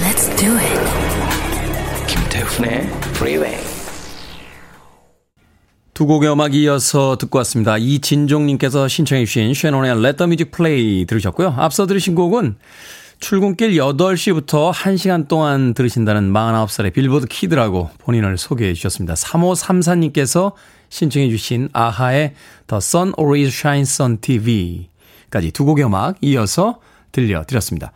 [0.00, 0.80] Let's do it.
[2.06, 3.58] 김태훈의 Freeway.
[5.92, 7.76] 두 곡의 음악 이어서 듣고 왔습니다.
[7.76, 11.54] 이진종님께서 신청해 주신 쉐논의 Let the Music Play 들으셨고요.
[11.58, 12.56] 앞서 들으신 곡은
[13.20, 19.12] 출근길 8시부터 1시간 동안 들으신다는 49살의 빌보드 키드라고 본인을 소개해 주셨습니다.
[19.12, 20.54] 3534님께서
[20.88, 22.32] 신청해 주신 아하의
[22.66, 26.80] The Sun Always Shines on TV까지 두 곡의 음악 이어서
[27.12, 27.92] 들려드렸습니다.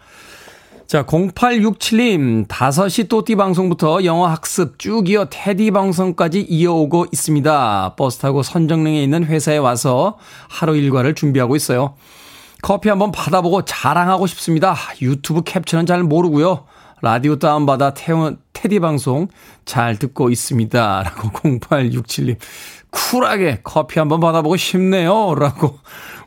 [0.86, 7.94] 자, 0867님, 5시 또띠 방송부터 영어 학습 쭉 이어 테디 방송까지 이어오고 있습니다.
[7.96, 10.18] 버스 타고 선정릉에 있는 회사에 와서
[10.48, 11.94] 하루 일과를 준비하고 있어요.
[12.60, 14.76] 커피 한번 받아보고 자랑하고 싶습니다.
[15.00, 16.64] 유튜브 캡처는 잘 모르고요.
[17.00, 19.28] 라디오 다운받아 태원, 테디 방송
[19.64, 21.02] 잘 듣고 있습니다.
[21.04, 22.36] 라고 0867님.
[22.90, 25.34] 쿨하게 커피 한번 받아보고 싶네요.
[25.34, 25.78] 라고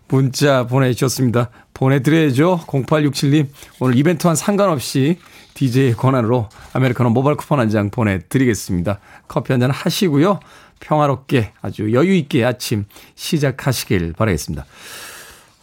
[0.08, 1.50] 문자 보내주셨습니다.
[1.78, 2.62] 보내드려야죠.
[2.68, 3.48] 0867님.
[3.80, 5.20] 오늘 이벤트와 상관없이
[5.54, 9.00] DJ의 권한으로 아메리카노 모바일 쿠폰 한 장 보내드리겠습니다.
[9.28, 10.40] 커피 한 잔 하시고요.
[10.80, 12.86] 평화롭게 아주 여유있게 아침
[13.16, 14.66] 시작하시길 바라겠습니다.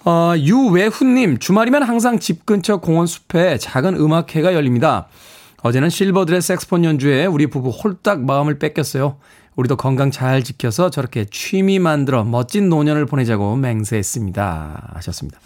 [0.05, 5.07] 어, 유외훈님, 주말이면 항상 집 근처 공원 숲에 작은 음악회가 열립니다.
[5.63, 9.17] 어제는 실버드의 섹스폰 연주에 우리 부부 홀딱 마음을 뺏겼어요.
[9.57, 14.91] 우리도 건강 잘 지켜서 저렇게 취미 만들어 멋진 노년을 보내자고 맹세했습니다.
[14.95, 15.39] 하셨습니다.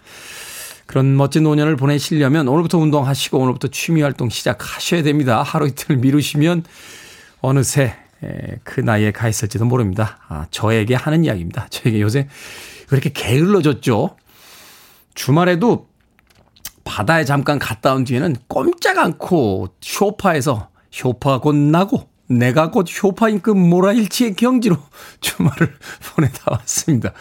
[0.88, 5.42] 그런 멋진 노년을 보내시려면 오늘부터 운동하시고 오늘부터 취미 활동 시작하셔야 됩니다.
[5.42, 6.64] 하루 이틀 미루시면
[7.42, 7.94] 어느새
[8.64, 10.18] 그 나이에 가 있을지도 모릅니다.
[10.28, 11.66] 아, 저에게 하는 이야기입니다.
[11.68, 12.26] 저에게 요새 왜
[12.90, 14.16] 이렇게 게을러졌죠?
[15.14, 15.88] 주말에도
[16.84, 23.50] 바다에 잠깐 갔다 온 뒤에는 꼼짝 않고 쇼파에서 쇼파가 곧 나고 내가 곧 쇼파인 그
[23.50, 24.76] 모라일치의 경지로
[25.20, 25.74] 주말을
[26.14, 27.12] 보내다 왔습니다.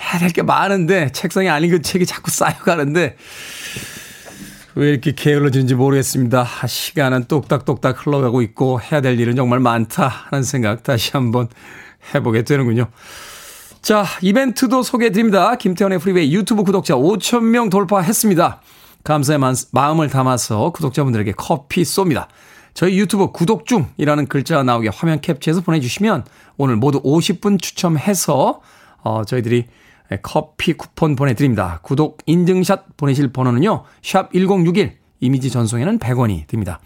[0.00, 3.16] 해야 될 게 많은데 책상에 아닌 그 책이 자꾸 쌓여가는데
[4.74, 6.46] 왜 이렇게 게을러지는지 모르겠습니다.
[6.66, 11.48] 시간은 똑딱똑딱 흘러가고 있고 해야 될 일은 정말 많다 하는 생각 다시 한번
[12.14, 12.88] 해보게 되는군요.
[13.80, 15.54] 자, 이벤트도 소개해 드립니다.
[15.54, 18.60] 김태훈의 프리웨이 유튜브 구독자 5,000명 돌파했습니다.
[19.04, 19.38] 감사의
[19.70, 22.26] 마음을 담아서 구독자분들에게 커피 쏩니다.
[22.76, 26.24] 저희 유튜브 구독 중이라는 글자가 나오게 화면 캡처해서 보내주시면
[26.58, 28.60] 오늘 모두 50분 추첨해서
[29.02, 29.64] 어, 저희들이
[30.22, 31.80] 커피 쿠폰 보내드립니다.
[31.82, 33.84] 구독 인증샷 보내실 번호는요.
[34.02, 36.78] 샵 1061 이미지 전송에는 100원이 듭니다.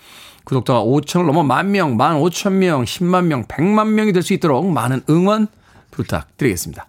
[0.44, 4.70] 구독자가 5천을 넘어 만 명, 만 5천 명, 10만 명, 100만 명이 될 수 있도록
[4.70, 5.48] 많은 응원
[5.90, 6.86] 부탁드리겠습니다.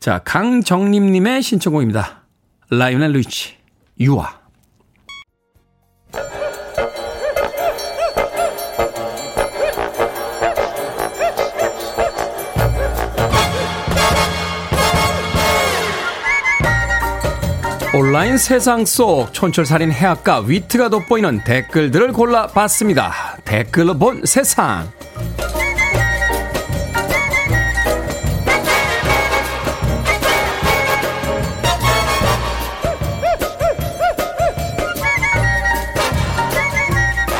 [0.00, 2.24] 자, 강정림님의 신청곡입니다.
[2.70, 3.54] 라이오넬 루이치,
[4.00, 4.38] 유아.
[17.98, 23.38] 온라인 세상 속 촌철살인 해악과 위트가 돋보이는 댓글들을 골라봤습니다.
[23.44, 24.88] 댓글로 본 세상.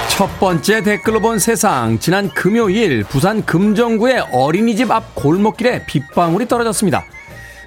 [0.09, 2.01] 첫 번째 댓글로 본 세상.
[2.01, 7.05] 지난 금요일 부산 금정구의 어린이집 앞 골목길에 빗방울이 떨어졌습니다.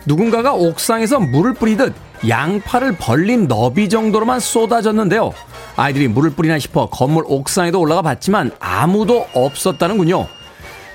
[0.05, 5.33] 누군가가 옥상에서 물을 뿌리듯 양팔을 벌린 너비 정도로만 쏟아졌는데요.
[5.75, 10.27] 아이들이 물을 뿌리나 싶어 건물 옥상에도 올라가 봤지만 아무도 없었다는군요.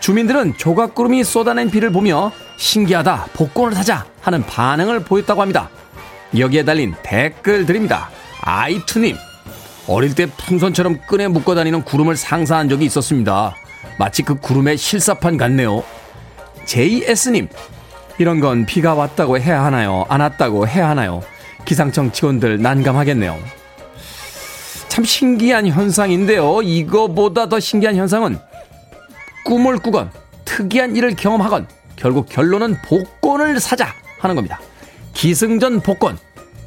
[0.00, 5.68] 주민들은 조각구름이 쏟아낸 비를 보며 신기하다, 복권을 사자 하는 반응을 보였다고 합니다.
[6.36, 8.10] 여기에 달린 댓글들입니다.
[8.42, 9.16] 아이투님,
[9.88, 13.54] 어릴 때 풍선처럼 끈에 묶어 다니는 구름을 상사한 적이 있었습니다.
[13.98, 15.82] 마치 그 구름의 실사판 같네요.
[16.66, 17.48] JS님,
[18.18, 20.04] 이런 건 비가 왔다고 해야 하나요?
[20.08, 21.22] 안 왔다고 해야 하나요?
[21.64, 23.38] 기상청 직원들 난감하겠네요.
[24.88, 26.62] 참 신기한 현상인데요.
[26.62, 28.38] 이거보다 더 신기한 현상은
[29.44, 30.10] 꿈을 꾸건
[30.44, 33.88] 특이한 일을 경험하건 결국 결론은 복권을 사자
[34.20, 34.60] 하는 겁니다.
[35.12, 36.18] 기승전 복권.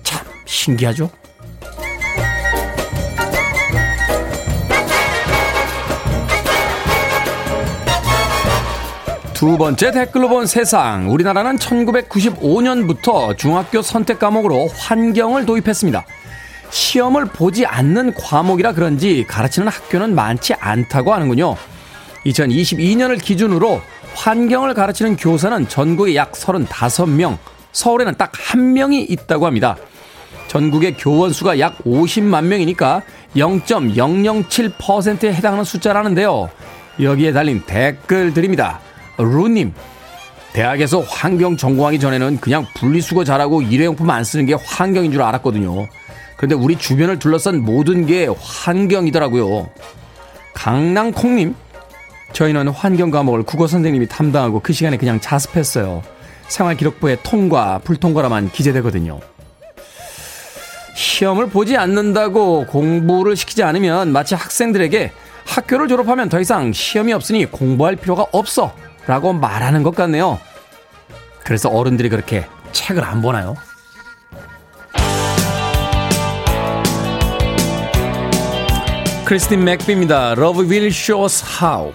[0.04, 1.10] 참 신기하죠?
[9.40, 11.10] 두 번째 댓글로 본 세상.
[11.10, 16.06] 우리나라는 1995년부터 중학교 선택 과목으로 환경을 도입했습니다.
[16.72, 21.56] 시험을 보지 않는 과목이라 그런지 가르치는 학교는 많지 않다고 하는군요.
[22.26, 23.80] 2022년을 기준으로
[24.14, 27.38] 환경을 가르치는 교사는 전국에 약 35명,
[27.72, 29.78] 서울에는 딱 한 명이 있다고 합니다.
[30.50, 33.04] 전국의 교원 수가 약 50만 명이니까
[33.38, 36.50] 0.007%에 해당하는 숫자라는데요.
[37.02, 38.82] 여기에 달린 댓글 드립니다.
[39.24, 39.74] 루님,
[40.54, 45.88] 대학에서 환경 전공하기 전에는 그냥 분리수거 잘하고 일회용품 안 쓰는 게 환경인 줄 알았거든요.
[46.38, 49.70] 근데 우리 주변을 둘러싼 모든 게 환경이더라고요.
[50.54, 51.56] 강낭콩님,
[52.34, 56.02] 저희는 환경 과목을 국어 선생님이 담당하고 그 시간에 그냥 자습했어요.
[56.48, 59.20] 생활 기록부에 통과, 불통과라만 기재되거든요.
[60.96, 65.12] 시험을 보지 않는다고 공부를 시키지 않으면 마치 학생들에게
[65.46, 68.74] 학교를 졸업하면 더 이상 시험이 없으니 공부할 필요가 없어
[69.10, 70.40] 라고 말하는 것 같네요.
[71.44, 73.56] 그래서 어른들이 그렇게 책을 안 보나요?
[79.26, 80.34] 크리스틴 맥비입니다.
[80.34, 81.92] Love will show us how.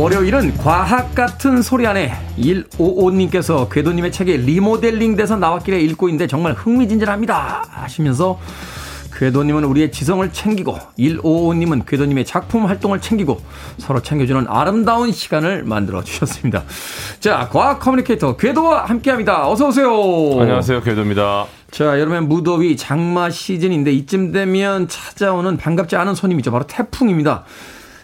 [0.00, 7.64] 월요일은 과학 같은 소리 안에 155님께서 궤도님의 책이 리모델링 돼서 나왔길래 읽고 있는데 정말 흥미진진합니다
[7.68, 8.40] 하시면서
[9.14, 13.42] 궤도님은 우리의 지성을 챙기고 155님은 궤도님의 작품 활동을 챙기고
[13.76, 16.64] 서로 챙겨주는 아름다운 시간을 만들어 주셨습니다.
[17.20, 19.50] 자, 과학 커뮤니케이터 궤도와 함께합니다.
[19.50, 19.90] 어서 오세요.
[20.40, 21.44] 안녕하세요, 궤도입니다.
[21.70, 26.50] 자, 여름엔 무더위 장마 시즌인데 이쯤 되면 찾아오는 반갑지 않은 손님이죠.
[26.52, 27.44] 바로 태풍입니다.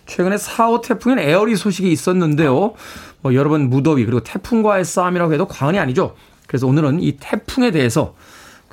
[0.06, 2.74] 최근에 4호 태풍엔 에어리 소식이 있었는데요.
[3.20, 6.14] 뭐 여러 번 무더위 그리고 태풍과의 싸움이라고 해도 과언이 아니죠.
[6.46, 8.14] 그래서 오늘은 이 태풍에 대해서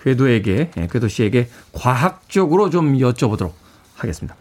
[0.02, 3.52] 궤도에게 예, 궤도 씨에게 과학적으로 좀 여쭤보도록
[3.96, 4.36] 하겠습니다.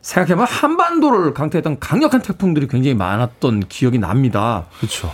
[0.00, 4.66] 생각해보면 한반도를 강타했던 강력한 태풍들이 굉장히 많았던 기억이 납니다.
[4.78, 5.12] 그렇죠.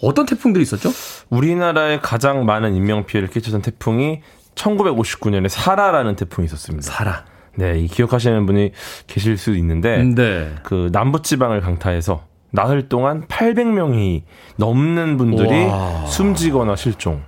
[0.00, 0.92] 어떤 태풍들이 있었죠?
[1.28, 4.22] 우리나라에 가장 많은 인명 피해를 끼쳤던 태풍이
[4.54, 6.88] 1959년에 사라라는 태풍이 있었습니다.
[6.88, 7.24] 사라.
[7.58, 8.70] 네, 이 기억하시는 분이
[9.08, 10.54] 계실 수 있는데 네.
[10.62, 14.22] 그 남부 지방을 강타해서 나흘 동안 800명이
[14.56, 16.06] 넘는 분들이 와.
[16.06, 17.22] 숨지거나 실종.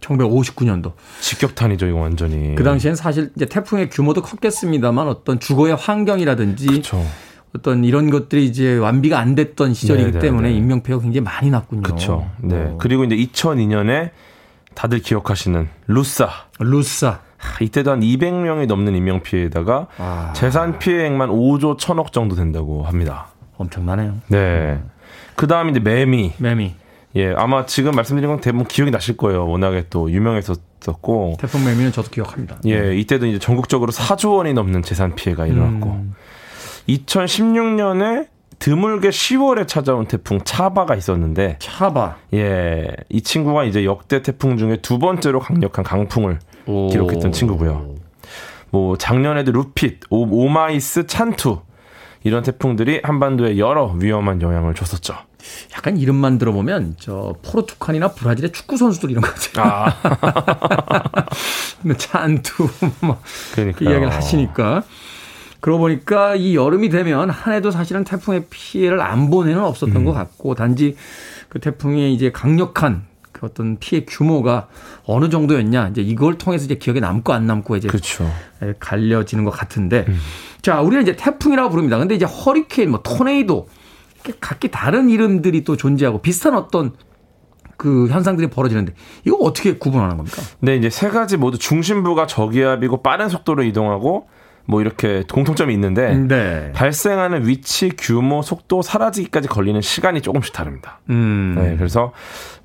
[0.00, 0.92] 1959년도.
[1.20, 2.54] 직격탄이죠, 이거 완전히.
[2.54, 7.04] 그 당시엔 사실 이제 태풍의 규모도 컸겠습니다만 어떤 주거의 환경이라든지 그렇죠.
[7.56, 10.20] 어떤 이런 것들이 이제 완비가 안 됐던 시절이기 네네네.
[10.20, 11.82] 때문에 인명 피해가 굉장히 많이 났군요.
[11.82, 12.28] 그렇죠.
[12.40, 12.56] 네.
[12.56, 12.78] 어.
[12.78, 14.10] 그리고 이제 2002년에
[14.74, 16.28] 다들 기억하시는 루사.
[16.60, 17.20] 루사.
[17.38, 20.32] 하, 이때도 한 200명이 넘는 인명 피해에다가 아.
[20.34, 23.28] 재산 피해액만 5조 1000억 정도 된다고 합니다.
[23.56, 24.14] 엄청나네요.
[24.28, 24.80] 네.
[25.34, 26.34] 그 다음 이제 매미.
[26.38, 26.74] 매미.
[27.16, 29.48] 예, 아마 지금 말씀드린 건 대부분 기억이 나실 거예요.
[29.48, 31.36] 워낙에 또 유명했었고.
[31.40, 32.58] 태풍 매미는 저도 기억합니다.
[32.66, 35.88] 예, 이때도 이제 전국적으로 4조 원이 넘는 재산 피해가 일어났고.
[35.90, 36.14] 음.
[36.88, 42.16] 2016년에 드물게 10월에 찾아온 태풍 차바가 있었는데, 차바.
[42.34, 46.88] 예, 이 친구가 이제 역대 태풍 중에 두 번째로 강력한 강풍을 오.
[46.88, 47.94] 기록했던 친구고요.
[48.70, 51.60] 뭐 작년에도 루핏, 오, 오마이스, 찬투
[52.24, 55.14] 이런 태풍들이 한반도에 여러 위험한 영향을 줬었죠.
[55.74, 59.64] 약간 이름만 들어보면 저 포르투갈이나 브라질의 축구 선수들 이런 거 같아요.
[59.64, 61.26] 아,
[61.96, 62.68] 찬투
[63.02, 63.22] 막
[63.54, 64.82] 그러니까 그 이야기를 하시니까
[65.60, 70.04] 그러고 보니까 이 여름이 되면 한 해도 사실은 태풍의 피해를 안본 해는 없었던 음.
[70.04, 70.96] 것 같고 단지
[71.48, 73.06] 그 태풍의 이제 강력한
[73.36, 74.68] 그 어떤 피해 규모가
[75.04, 78.24] 어느 정도였냐 이제 이걸 통해서 이제 기억에 남고 안 남고 이제 그렇죠.
[78.62, 80.18] 에, 갈려지는 것 같은데 음.
[80.62, 81.98] 자 우리는 이제 태풍이라고 부릅니다.
[81.98, 83.68] 근데 이제 허리케인 뭐 토네이도
[84.40, 86.94] 각기 다른 이름들이 또 존재하고 비슷한 어떤
[87.76, 88.94] 그 현상들이 벌어지는데
[89.26, 90.40] 이거 어떻게 구분하는 겁니까?
[90.60, 94.28] 네, 이제 세 가지 모두 중심부가 저기압이고 빠른 속도로 이동하고
[94.66, 96.72] 뭐 이렇게 공통점이 있는데 네.
[96.72, 101.00] 발생하는 위치, 규모, 속도, 사라지기까지 걸리는 시간이 조금씩 다릅니다.
[101.10, 101.54] 음.
[101.56, 102.12] 네, 그래서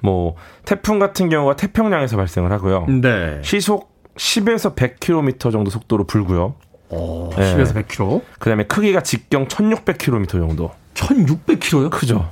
[0.01, 0.35] 뭐
[0.65, 2.87] 태풍 같은 경우가 태평양에서 발생을 하고요.
[2.87, 3.41] 네.
[3.43, 6.55] 시속 10에서 100km 정도 속도로 불고요.
[6.89, 7.55] 오, 네.
[7.55, 8.21] 10에서 100km.
[8.39, 10.71] 그다음에 크기가 직경 1600km 정도.
[10.95, 11.89] 1600km요?
[11.89, 12.29] 크죠.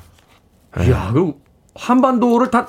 [0.82, 1.36] 이야, 그럼
[1.76, 2.68] 한반도를 다,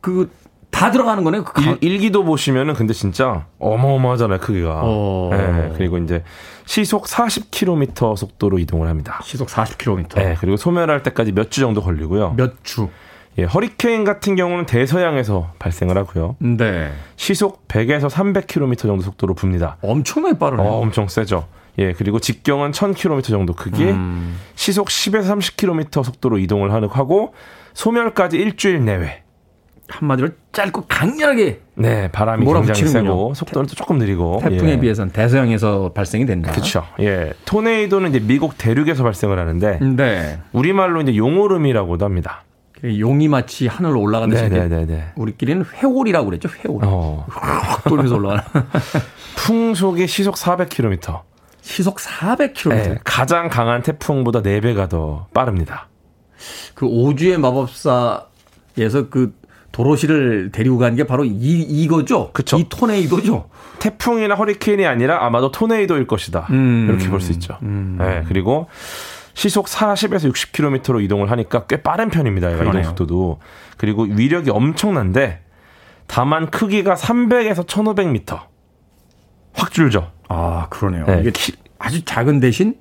[0.00, 0.30] 그,
[0.70, 1.44] 다 들어가는 거네요.
[1.44, 4.80] 그 강- 일, 일기도 보시면은 근데 진짜 어마어마하잖아요, 크기가.
[4.84, 5.30] 어.
[5.32, 6.22] 네, 그리고 이제
[6.66, 9.20] 시속 40km 속도로 이동을 합니다.
[9.24, 10.14] 시속 40km.
[10.16, 12.34] 네, 그리고 소멸할 때까지 몇 주 정도 걸리고요.
[12.36, 12.88] 몇 주.
[13.38, 16.36] 예, 허리케인 같은 경우는 대서양에서 발생을 하고요.
[16.40, 16.90] 네.
[17.16, 19.76] 시속 100에서 300km 정도 속도로 붑니다.
[19.80, 20.66] 엄청나게 빠르네요.
[20.68, 21.46] 어, 엄청 세죠.
[21.78, 24.36] 예, 그리고 직경은 1000km 정도 크기에 음.
[24.56, 27.32] 시속 10에서 30km 속도로 이동을 하는- 하고
[27.74, 29.22] 소멸까지 일주일 내외.
[29.88, 32.88] 한마디로 짧고 강렬하게 네, 바람이 굉장히.
[32.88, 34.40] 세고 속도는 또 조금 느리고.
[34.42, 34.80] 태풍에 예.
[34.80, 36.52] 비해서는 대서양에서 발생이 된다.
[36.52, 36.84] 그렇죠.
[37.00, 37.32] 예.
[37.44, 40.38] 토네이도는 이제 미국 대륙에서 발생을 하는데 네.
[40.52, 42.44] 우리 말로 이제 용오름이라고도 합니다.
[42.84, 45.04] 용이 마치 하늘로 올라가듯이 네, 네, 네, 네.
[45.16, 46.48] 우리끼리는 회오리라고 그랬죠.
[46.48, 46.86] 회오리.
[46.86, 47.24] 어.
[47.28, 48.42] 확 돌면서 올라가는.
[49.36, 51.22] 풍속이 시속 400km.
[51.60, 52.72] 시속 400km.
[52.72, 55.88] 예, 가장 강한 태풍보다 4배가 더 빠릅니다.
[56.74, 59.34] 그 오주의 마법사에서 그
[59.72, 62.30] 도로시를 데리고 간게 바로 이 이거죠.
[62.32, 62.56] 그쵸.
[62.56, 63.48] 이 토네이도죠.
[63.78, 66.46] 태풍이나 허리케인이 아니라 아마도 토네이도일 것이다.
[66.50, 66.86] 음.
[66.88, 67.58] 이렇게 볼 수 있죠.
[68.00, 68.66] 예, 그리고
[69.34, 72.52] 시속 40에서 60km로 이동을 하니까 꽤 빠른 편입니다.
[72.52, 72.82] 얘가 이동.
[72.82, 73.38] 속도도.
[73.76, 75.42] 그리고 위력이 엄청난데
[76.08, 78.40] 다만 크기가 300에서 1500m.
[79.52, 80.10] 확 줄죠.
[80.28, 81.04] 아 그러네요.
[81.06, 81.20] 네.
[81.20, 82.74] 이게 키- 아주 작은 대신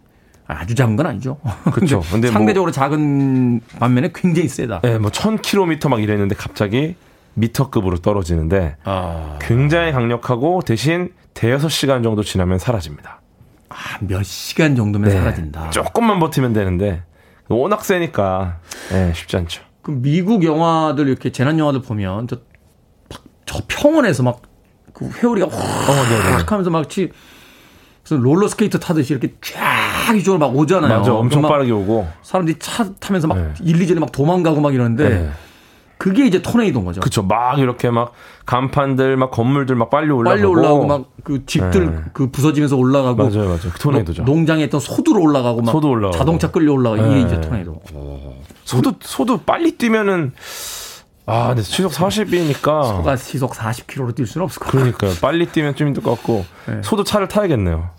[0.48, 1.38] 아주 작은 건 아니죠.
[1.74, 2.02] 그쵸.
[2.12, 4.82] 근데 뭐- 상대적으로 작은 반면에 굉장히 세다.
[4.86, 6.96] 예, 뭐 1000km 막 이랬는데 갑자기
[7.34, 13.22] 미터급으로 떨어지는데 아, 굉장히 강력하고 대신 대여섯 시간 정도 지나면 사라집니다.
[13.70, 15.18] 아, 몇 시간 정도면 네.
[15.20, 15.70] 사라진다.
[15.72, 17.04] 조금만 버티면 되는데
[17.50, 18.60] 워낙 세니까
[18.94, 19.64] 예, 쉽지 않죠.
[19.82, 22.38] 그 미국 영화들 이렇게 재난 영화들 보면 저,
[23.10, 24.42] 막- 저 평원에서 막
[24.94, 26.32] 그 회오리가 어, 네네.
[26.38, 27.12] 확 하면서 마치
[28.08, 31.00] 무슨 롤러 스케이트 타듯이 이렇게 쫙 이쪽으로 막 오잖아요.
[31.00, 32.08] 맞아, 엄청 막 빠르게 오고.
[32.24, 33.54] 사람들이 차 타면서 막 네.
[33.64, 35.30] 일, 이전에 막 도망가고 막 이러는데 네.
[35.98, 37.02] 그게 이제 토네이도인 거죠.
[37.02, 37.24] 그쵸.
[37.24, 38.14] 막 이렇게 막
[38.46, 40.30] 간판들, 막 건물들 막 빨리 올라가고.
[40.42, 41.98] 빨리 올라오고 막 그 집들 네.
[42.14, 43.58] 그 부서지면서 올라가고 맞아요, 맞아요.
[43.74, 44.24] 그 토네이도죠.
[44.24, 46.18] 노- 농장에 있던 소들 올라가고 막 소도 올라가고.
[46.18, 47.22] 자동차 끌려 올라가 이게 네.
[47.24, 47.82] 이제 토네이도.
[48.64, 50.32] 소도, 소도 빨리 뛰면은,
[51.26, 52.84] 아, 근데 시속 40이니까.
[52.96, 54.94] 소가 시속 40km로 뛸 수는 없을 것 같아요.
[54.94, 55.12] 그러니까요.
[55.20, 56.46] 빨리 뛰면 좀 힘들 것 같고.
[56.68, 56.80] 네.
[56.82, 57.90] 소도 차를 타야겠네요.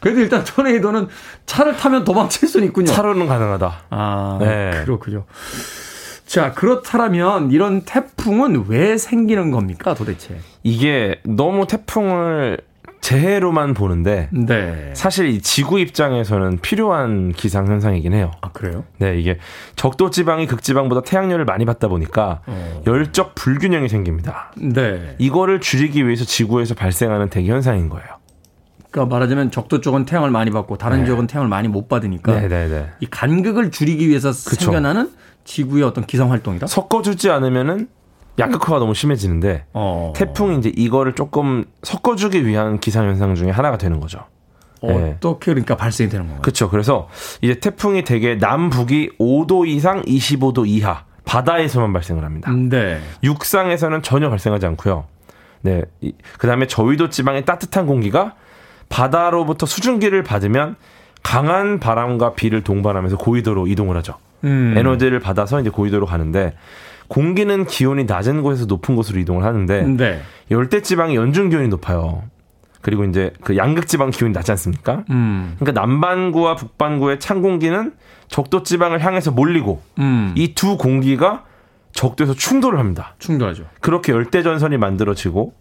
[0.00, 1.08] 그래도 일단 토네이도는
[1.46, 2.86] 차를 타면 도망칠 수는 있군요.
[2.86, 3.80] 차로는 가능하다.
[3.90, 4.82] 아, 네.
[4.84, 5.24] 그렇군요.
[6.26, 10.38] 자, 그렇다면 이런 태풍은 왜 생기는 겁니까, 도대체?
[10.62, 12.58] 이게 너무 태풍을
[13.00, 14.92] 재해로만 보는데, 네.
[14.94, 18.30] 사실 이 지구 입장에서는 필요한 기상 현상이긴 해요.
[18.40, 18.84] 아, 그래요?
[18.98, 19.38] 네, 이게
[19.74, 22.82] 적도 지방이 극지방보다 태양열을 많이 받다 보니까 어.
[22.86, 24.52] 열적 불균형이 생깁니다.
[24.56, 25.16] 네.
[25.18, 28.06] 이거를 줄이기 위해서 지구에서 발생하는 대기 현상인 거예요.
[28.90, 32.68] 그러니까 말하자면 적도 쪽은 태양을 많이 받고 다른 지역은 태양을 많이 못 받으니까 네, 네,
[32.68, 32.90] 네.
[33.00, 34.64] 이 간극을 줄이기 위해서 그쵸.
[34.64, 35.10] 생겨나는
[35.44, 36.66] 지구의 어떤 기상 활동이다.
[36.66, 37.88] 섞어주지 않으면은
[38.38, 40.12] 약극화가 너무 심해지는데 어.
[40.16, 44.24] 태풍이 이제 이거를 조금 섞어주기 위한 기상 현상 중에 하나가 되는 거죠.
[44.82, 45.14] 네.
[45.16, 46.42] 어떻게 그러니까 발생이 되는 건가요?
[46.42, 46.70] 그렇죠.
[46.70, 47.08] 그래서
[47.42, 52.50] 이제 태풍이 대개 남북이 5도 이상 25도 이하 바다에서만 발생을 합니다.
[52.50, 53.00] 네.
[53.22, 55.04] 육상에서는 전혀 발생하지 않고요.
[55.60, 55.82] 네.
[56.38, 58.34] 그 다음에 저위도 지방의 따뜻한 공기가
[58.88, 60.76] 바다로부터 수증기를 받으면
[61.22, 64.14] 강한 바람과 비를 동반하면서 고위도로 이동을 하죠.
[64.44, 64.74] 음.
[64.76, 66.54] 에너지를 받아서 이제 고위도로 가는데
[67.10, 70.22] 공기는 기온이 낮은 곳에서 높은 곳으로 이동을 하는데 네.
[70.52, 72.22] 열대 지방의 연중 기온이 높아요.
[72.82, 75.04] 그리고 이제 그 양극 지방 기온이 낮지 않습니까?
[75.10, 75.56] 음.
[75.58, 77.92] 그러니까 남반구와 북반구의 찬 공기는
[78.28, 80.32] 적도 지방을 향해서 몰리고 음.
[80.36, 81.42] 이두 공기가
[81.92, 83.16] 적도에서 충돌을 합니다.
[83.18, 83.64] 충돌하죠.
[83.80, 85.52] 그렇게 열대 전선이 만들어지고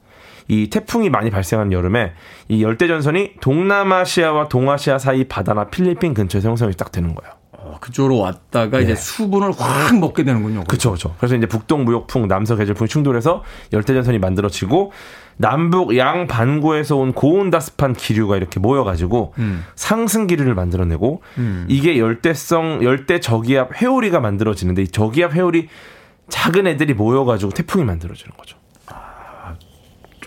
[0.49, 2.13] 이 태풍이 많이 발생하는 여름에
[2.47, 7.38] 이 열대 전선이 동남아시아와 동아시아 사이 바다나 필리핀 근처에서 형성이 딱 되는 거예요.
[7.69, 10.63] 어, 그쪽으로 왔다가 이제 수분을 확 먹게 되는군요.
[10.65, 11.15] 그렇죠, 그렇죠.
[11.17, 14.91] 그래서 이제 북동 무역풍, 남서 계절풍이 충돌해서 열대 전선이 만들어지고
[15.37, 19.63] 남북 양 반구에서 온 고온다습한 기류가 이렇게 모여가지고 음.
[19.75, 21.65] 상승 기류를 만들어내고 음.
[21.69, 25.69] 이게 열대성 열대 저기압 회오리가 만들어지는데 이 저기압 회오리
[26.27, 28.58] 작은 애들이 모여가지고 태풍이 만들어지는 거죠.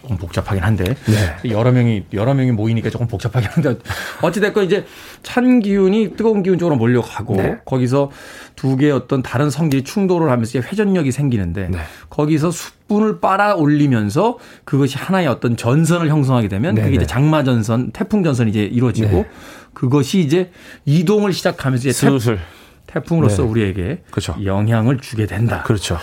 [0.03, 1.50] 조금 복잡하긴 한데 네.
[1.50, 3.76] 여러 명이 여러 명이 모이니까 조금 복잡하긴 한데
[4.20, 4.84] 어찌 됐건 이제
[5.22, 7.59] 찬 기운이 뜨거운 기운 쪽으로 몰려가고 네.
[7.64, 8.11] 거기서
[8.57, 11.78] 두 개의 어떤 다른 성질이 충돌을 하면서 회전력이 생기는데 네.
[12.11, 17.07] 거기서 수분을 빨아 올리면서 그것이 하나의 어떤 전선을 형성하게 되면 네, 그게 이제 네.
[17.07, 19.28] 장마 전선, 태풍 전선이 이제 이루어지고 네.
[19.72, 20.50] 그것이 이제
[20.84, 22.40] 이동을 시작하면서 이제 태, 슬슬
[22.86, 23.48] 태풍으로서 네.
[23.48, 24.34] 우리에게 그렇죠.
[24.44, 25.62] 영향을 주게 된다.
[25.62, 25.96] 그렇죠.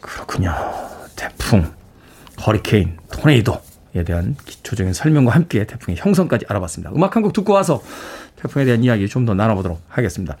[0.00, 0.54] 그렇군요.
[1.16, 1.64] 태풍,
[2.46, 6.92] 허리케인, 토네이도에 대한 기초적인 설명과 함께 태풍의 형성까지 알아봤습니다.
[6.94, 7.82] 음악 한 곡 듣고 와서
[8.36, 10.36] 태풍에 대한 이야기 좀 더 나눠보도록 하겠습니다.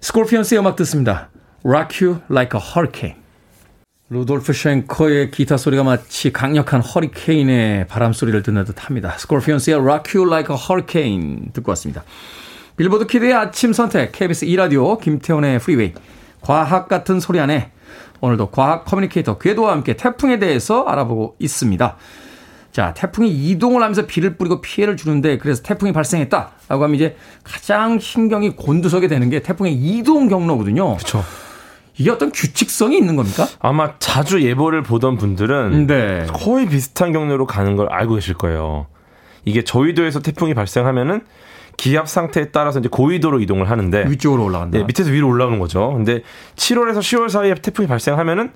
[0.00, 1.28] 스콜피언스의 음악 듣습니다.
[1.64, 3.20] Rock You Like a Hurricane.
[4.08, 9.14] 루돌프 쉔커의 기타 소리가 마치 강력한 허리케인의 바람 소리를 듣는 듯 합니다.
[9.18, 12.02] 스콜피언스의 Rock You Like a Hurricane 듣고 왔습니다.
[12.76, 15.92] 빌보드 키드의 아침 선택, KBS 2라디오, 김태훈의 프리웨이,
[16.40, 17.70] 과학 같은 소리 안에
[18.20, 21.96] 오늘도 과학 커뮤니케이터 궤도와 함께 태풍에 대해서 알아보고 있습니다.
[22.72, 28.50] 자, 태풍이 이동을 하면서 비를 뿌리고 피해를 주는데 그래서 태풍이 발생했다라고 하면 이제 가장 신경이
[28.56, 30.96] 곤두서게 되는 게 태풍의 이동 경로거든요.
[30.96, 31.24] 그렇죠.
[31.98, 33.46] 이게 어떤 규칙성이 있는 겁니까?
[33.58, 36.26] 아마 자주 예보를 보던 분들은 네.
[36.32, 38.86] 거의 비슷한 경로로 가는 걸 알고 계실 거예요.
[39.44, 41.22] 이게 저위도에서 태풍이 발생하면은
[41.80, 44.76] 기압 상태에 따라서 이제 고위도로 이동을 하는데 위쪽으로 올라간다.
[44.76, 45.94] 네, 밑에서 위로 올라오는 거죠.
[45.94, 46.20] 근데
[46.56, 48.50] 7월에서 10월 사이에 태풍이 발생하면은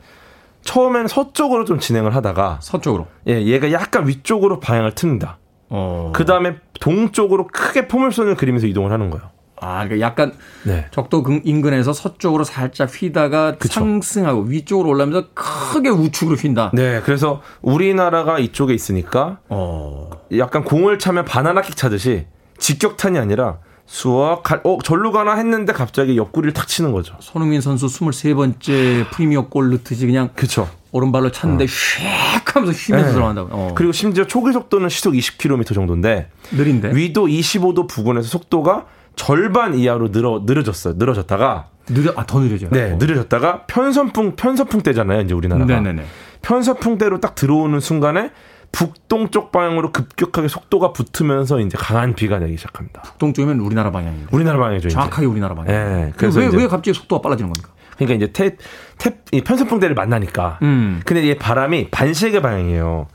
[0.60, 3.06] 처음에는 서쪽으로 좀 진행을 하다가 서쪽으로.
[3.28, 5.36] 예, 얘가 약간 위쪽으로 방향을 틉니다.
[5.70, 6.12] 어.
[6.14, 9.30] 그 다음에 동쪽으로 크게 포물선을 그리면서 이동을 하는 거예요.
[9.58, 10.34] 아, 그러니까 약간
[10.66, 10.86] 네.
[10.90, 13.72] 적도 근- 인근에서 서쪽으로 살짝 휘다가 그쵸.
[13.80, 16.72] 상승하고 위쪽으로 올라오면서 크게 우측으로 휜다.
[16.74, 20.10] 네, 그래서 우리나라가 이쪽에 있으니까 어.
[20.36, 22.26] 약간 공을 차면 바나나킥 차듯이
[22.58, 27.14] 직격탄이 아니라 수학, 갈- 어, 절로 가나 했는데 갑자기 옆구리를 탁 치는 거죠.
[27.20, 30.68] 손흥민 선수 23번째 프리미어 골 넣듯이 그냥 그쵸.
[30.92, 33.12] 오른발로 찼는데 슉 하면서 휘면서 네.
[33.14, 33.48] 들어간다고.
[33.52, 33.72] 어.
[33.74, 36.94] 그리고 심지어 초기 속도는 시속 20km 정도인데 느린데.
[36.94, 38.86] 위도 25도 부근에서 속도가
[39.16, 40.94] 절반 이하로 늘어 늘어졌어요.
[40.96, 42.70] 늘어졌다가 느려 아, 더 느려져요.
[42.70, 42.96] 네 어.
[42.96, 45.20] 늘어졌다가 편선풍 편서풍 때잖아요.
[45.20, 46.04] 이제 우리나라가 네네네.
[46.42, 48.30] 편서풍 때로 딱 들어오는 순간에
[48.74, 53.02] 북동쪽 방향으로 급격하게 속도가 붙으면서 이제 강한 비가 내리기 시작합니다.
[53.18, 54.26] 동쪽이면 우리나라 방향인데.
[54.32, 54.88] 우리나라 방향이죠.
[54.88, 54.94] 이제.
[54.94, 55.66] 정확하게 우리나라 방향.
[55.72, 57.72] 네, 그래서 왜, 이제- 왜 갑자기 속도가 빨라지는 겁니까?
[57.96, 58.56] 그러니까 이제 태,
[58.98, 60.58] 태, 이 편서풍대를 만나니까.
[60.62, 61.00] 음.
[61.04, 63.06] 근데 이 바람이 반시계 방향이에요.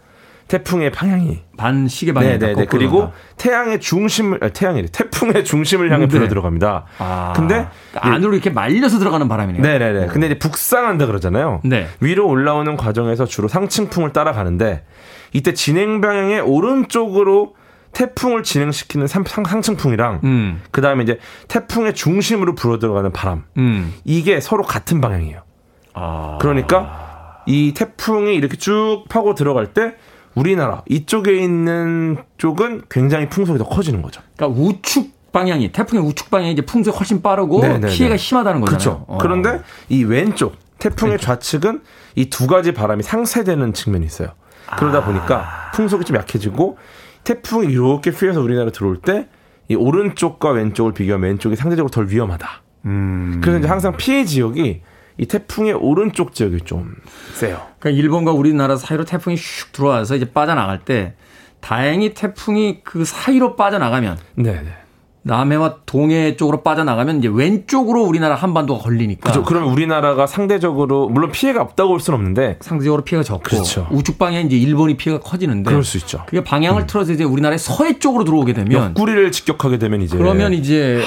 [0.48, 1.42] 태풍의 방향이.
[1.58, 2.48] 반시계 방향이다.
[2.48, 2.66] 네네네.
[2.66, 3.16] 거꾸로 그리고 간다.
[3.38, 6.08] 태양의 중심을, 아, 태양이 태풍의 중심을 향해 네.
[6.08, 6.86] 불어 들어갑니다.
[6.98, 7.34] 아.
[7.36, 9.62] 근데 그러니까 안으로 이렇게 말려서 들어가는 바람이네요.
[9.62, 10.08] 네네네.
[10.08, 11.62] 근데 이제 북상한다 그러잖아요.
[11.66, 11.88] 네.
[12.00, 14.86] 위로 올라오는 과정에서 주로 상층풍을 따라가는데
[15.34, 17.56] 이때 진행 방향의 오른쪽으로
[17.92, 20.62] 태풍을 진행시키는 상, 상, 상층풍이랑 음.
[20.72, 21.18] 그 다음에 이제
[21.48, 23.44] 태풍의 중심으로 불어 들어가는 바람.
[23.58, 23.94] 음.
[24.06, 25.42] 이게 서로 같은 방향이에요.
[25.94, 26.38] 아.
[26.40, 29.96] 그러니까 이 태풍이 이렇게 쭉 파고 들어갈 때
[30.36, 34.22] 우리나라 이쪽에 있는 쪽은 굉장히 풍속이 더 커지는 거죠.
[34.38, 37.88] 그러니까 우측 방향이 태풍의 우측 방향이 이제 풍속이 훨씬 빠르고 네네네.
[37.90, 38.78] 피해가 심하다는 거잖아요.
[38.80, 39.06] 그렇죠.
[39.08, 39.18] 어.
[39.20, 41.82] 그런데 이 왼쪽 태풍의 좌측은
[42.16, 44.30] 이 두 가지 바람이 상쇄되는 측면이 있어요.
[44.78, 46.78] 그러다 보니까 풍속이 좀 약해지고
[47.24, 49.28] 태풍이 이렇게 휘어서 우리나라 들어올 때
[49.70, 52.64] 이 오른쪽과 왼쪽을 비교하면 왼쪽이 상대적으로 덜 위험하다.
[52.86, 53.40] 음.
[53.42, 54.82] 그래서 이제 항상 피해 지역이
[55.18, 56.96] 이 태풍의 오른쪽 지역이 좀
[57.34, 57.62] 세요.
[57.78, 61.14] 그러니까 일본과 우리나라 사이로 태풍이 슉 들어와서 이제 빠져나갈 때
[61.62, 64.76] 다행히 태풍이 그 사이로 빠져나가면 네, 네.
[65.30, 69.44] 남해와 동해 쪽으로 빠져나가면 이제 왼쪽으로 우리나라 한반도가 걸리니까 그죠.
[69.44, 73.88] 그러면 우리나라가 상대적으로 물론 피해가 없다고 볼 수는 없는데 상대적으로 피해가 적고 그렇죠.
[73.92, 76.24] 우측 방향 이제 일본이 피해가 커지는데 그럴 수 있죠.
[76.26, 81.02] 그게 방향을 틀어서 이제 우리나라의 서해 쪽으로 들어오게 되면 옆구리를 직격하게 되면 이제 그러면 이제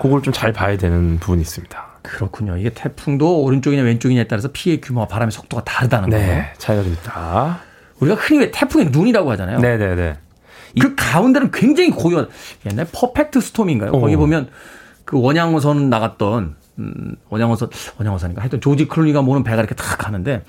[0.00, 1.84] 그걸 좀 잘 봐야 되는 부분이 있습니다.
[2.02, 2.56] 그렇군요.
[2.56, 6.26] 이게 태풍도 오른쪽이냐 왼쪽이냐에 따라서 피해 규모와 바람의 속도가 다르다는 거예요.
[6.26, 7.60] 네, 차이가 좀 있다.
[8.00, 9.60] 우리가 흔히 왜 태풍의 눈이라고 하잖아요.
[9.60, 10.14] 네, 네, 네.
[10.80, 12.28] 그 가운데는 굉장히 고요한
[12.66, 13.90] 옛날 퍼펙트 스톰인가요?
[13.92, 14.00] 어.
[14.00, 14.48] 거기 보면
[15.04, 17.68] 그 원양어선 나갔던 음, 원양어선
[17.98, 20.44] 원양어선인가 하여튼 조지 클루니가 모는 배가 이렇게 탁 가는데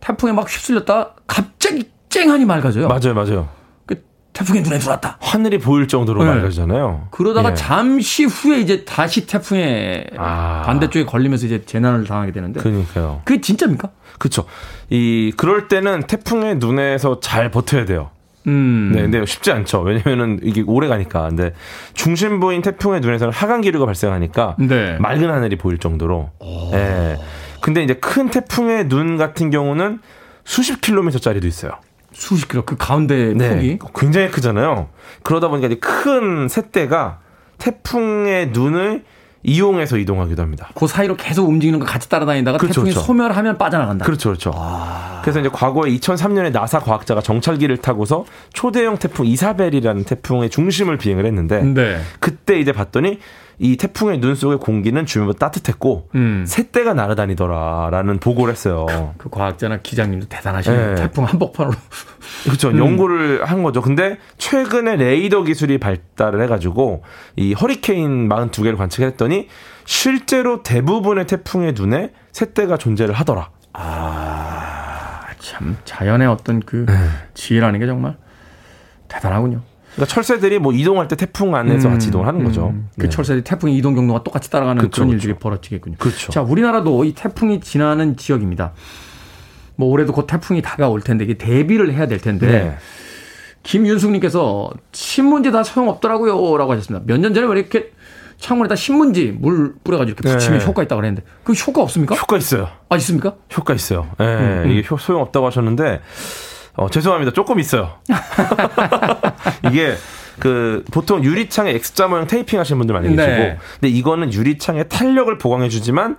[0.00, 2.88] 태풍에 막 휩쓸렸다 갑자기 쨍하니 맑아져요.
[2.88, 3.48] 맞아요, 맞아요.
[3.84, 4.02] 그
[4.32, 5.18] 태풍의 눈에 들어왔다.
[5.20, 6.30] 하늘이 보일 정도로 네.
[6.30, 7.08] 맑아지잖아요.
[7.10, 7.54] 그러다가 예.
[7.54, 10.62] 잠시 후에 이제 다시 태풍에 아.
[10.64, 13.20] 반대쪽에 걸리면서 이제 재난을 당하게 되는데 그러니까요.
[13.24, 13.90] 그게 진짜입니까?
[14.18, 14.44] 그렇죠.
[14.88, 18.10] 이 그럴 때는 태풍의 눈에서 잘 버텨야 돼요.
[18.46, 18.92] 음.
[18.94, 19.80] 네, 근데 쉽지 않죠.
[19.80, 21.28] 왜냐면은 이게 오래 가니까.
[21.28, 21.52] 근데
[21.94, 24.96] 중심부인 태풍의 눈에서는 하강 기류가 발생하니까 네.
[24.98, 26.30] 맑은 하늘이 보일 정도로.
[26.72, 27.16] 예.
[27.60, 30.00] 근데 이제 큰 태풍의 눈 같은 경우는
[30.44, 31.72] 수십 킬로미터짜리도 있어요.
[32.12, 33.50] 수십 킬로 그 가운데 네.
[33.50, 34.88] 폭이 굉장히 크잖아요.
[35.22, 37.18] 그러다 보니까 이제 큰 새떼가
[37.58, 39.04] 태풍의 눈을
[39.42, 40.70] 이용해서 이동하기도 합니다.
[40.74, 43.06] 그 사이로 계속 움직이는 거 같이 따라다니다가 그렇죠, 태풍이 그렇죠.
[43.06, 44.04] 소멸하면 빠져나간다.
[44.04, 44.52] 그렇죠, 그렇죠.
[45.22, 51.62] 그래서 이제 과거에 2003년에 나사 과학자가 정찰기를 타고서 초대형 태풍 이사벨이라는 태풍의 중심을 비행을 했는데
[51.62, 52.00] 네.
[52.20, 53.18] 그때 이제 봤더니
[53.58, 56.44] 이 태풍의 눈 속의 공기는 주변보다 따뜻했고 음.
[56.46, 59.14] 새떼가 날아다니더라라는 보고를 했어요.
[59.16, 60.88] 그 과학자나 기장님도 대단하시네요.
[60.88, 60.94] 네.
[60.94, 61.74] 태풍 한복판으로.
[62.44, 62.68] 그렇죠.
[62.68, 62.78] 음.
[62.78, 63.80] 연구를 한 거죠.
[63.80, 67.02] 근데 최근에 레이더 기술이 발달을 해가지고
[67.36, 69.48] 이 허리케인 42개를 관측했더니
[69.86, 73.50] 실제로 대부분의 태풍의 눈에 새떼가 존재를 하더라.
[75.38, 76.86] 참 자연의 어떤 그
[77.34, 78.16] 지혜라는 게 정말
[79.08, 79.62] 대단하군요.
[79.96, 82.68] 그러니까 철새들이 뭐 이동할 때 태풍 안에서 같이 이동을 하는 거죠.
[82.68, 83.08] 음, 그 네.
[83.08, 85.10] 철새들이 태풍의 이동 경로가 똑같이 따라가는 그쵸, 그런.
[85.10, 85.96] 일들이 벌어지겠군요.
[85.98, 86.30] 그렇죠.
[86.32, 88.72] 자, 우리나라도 이 태풍이 지나는 지역입니다.
[89.76, 92.76] 뭐 올해도 곧 태풍이 다가올 텐데 이게 대비를 해야 될 텐데 네.
[93.62, 96.56] 김윤숙님께서 신문지 다 소용없더라고요.
[96.56, 97.04] 라고 하셨습니다.
[97.06, 97.90] 몇 년 전에 왜 이렇게
[98.38, 100.66] 창문에다 신문지 물 뿌려가지고 이렇게 붙이면 네.
[100.66, 102.14] 효과 있다고 그랬는데 그 효과 없습니까?
[102.14, 102.68] 효과 있어요.
[102.90, 103.34] 아, 있습니까?
[103.56, 104.08] 효과 있어요.
[104.20, 104.64] 예, 음.
[104.70, 106.00] 이게 효- 소용 없다고 하셨는데,
[106.76, 107.32] 어, 죄송합니다.
[107.32, 107.94] 조금 있어요.
[109.70, 109.94] 이게,
[110.38, 113.58] 그, 보통 유리창에 X자 모양 테이핑 하시는 분들 많이 계시고, 네.
[113.80, 116.16] 근데 이거는 유리창에 탄력을 보강해 주지만,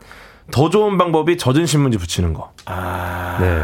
[0.52, 2.54] 더 좋은 방법이 젖은 신문지 붙이는 거.
[2.66, 3.38] 아.
[3.40, 3.64] 네.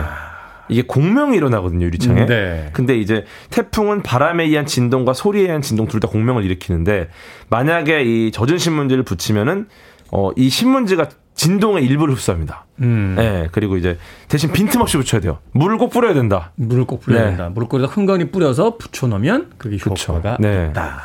[0.69, 2.25] 이게 공명이 일어나거든요, 유리창에.
[2.25, 2.69] 네.
[2.73, 7.09] 근데 이제 태풍은 바람에 의한 진동과 소리에 의한 진동 둘 다 공명을 일으키는데
[7.49, 9.67] 만약에 이 젖은 신문지를 붙이면은
[10.11, 11.09] 어, 이 신문지가
[11.43, 12.65] 진동의 일부를 흡수합니다.
[12.81, 13.15] 음.
[13.17, 13.97] 네, 그리고 이제
[14.29, 15.39] 대신 빈틈없이 붙여야 돼요.
[15.51, 16.51] 물을 꼭 뿌려야 된다.
[16.55, 17.27] 물을 꼭 뿌려야 네.
[17.29, 17.49] 된다.
[17.49, 19.77] 물을 꼭 흥건히 뿌려서 붙여놓으면 그게.
[19.85, 20.67] 효과가 네.
[20.69, 21.01] 있다.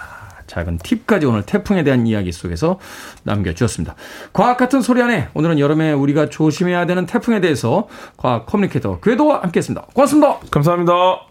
[0.47, 2.79] 작은 팁까지 오늘 태풍에 대한 이야기 속에서
[3.25, 3.97] 남겨주셨습니다.
[4.33, 7.87] 과학 같은 소리 안에 오늘은 여름에 우리가 조심해야 되는 태풍에 대해서
[8.17, 9.89] 과학 커뮤니케이터 궤도와 함께했습니다.
[9.93, 10.39] 고맙습니다.
[10.51, 11.28] 감사합니다.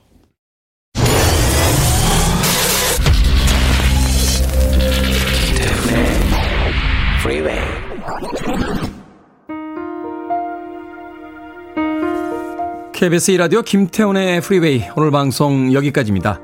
[12.98, 16.40] KBS 2라디오 김태훈의 프리웨이 오늘 방송 여기까지입니다.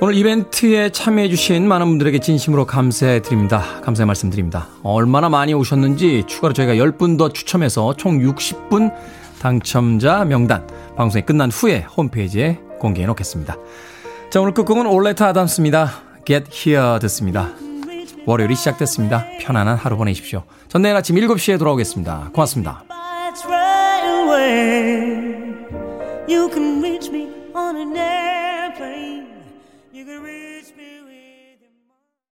[0.00, 3.80] 오늘 이벤트에 참여해주신 많은 분들에게 진심으로 감사드립니다.
[3.82, 4.66] 감사의 말씀드립니다.
[4.82, 8.92] 얼마나 많이 오셨는지 추가로 저희가 10분 더 추첨해서 총 60분
[9.40, 10.66] 당첨자 명단
[10.96, 13.56] 방송이 끝난 후에 홈페이지에 공개해 놓겠습니다.
[14.30, 15.92] 자, 오늘 끝곡은 올레타 아담스입니다.
[16.26, 17.52] Get Here 듣습니다.
[18.26, 19.26] 월요일이 시작됐습니다.
[19.42, 20.42] 편안한 하루 보내십시오.
[20.66, 22.30] 전 내일 아침 7시에 돌아오겠습니다.
[22.32, 22.82] 고맙습니다.
[26.26, 26.93] You can reach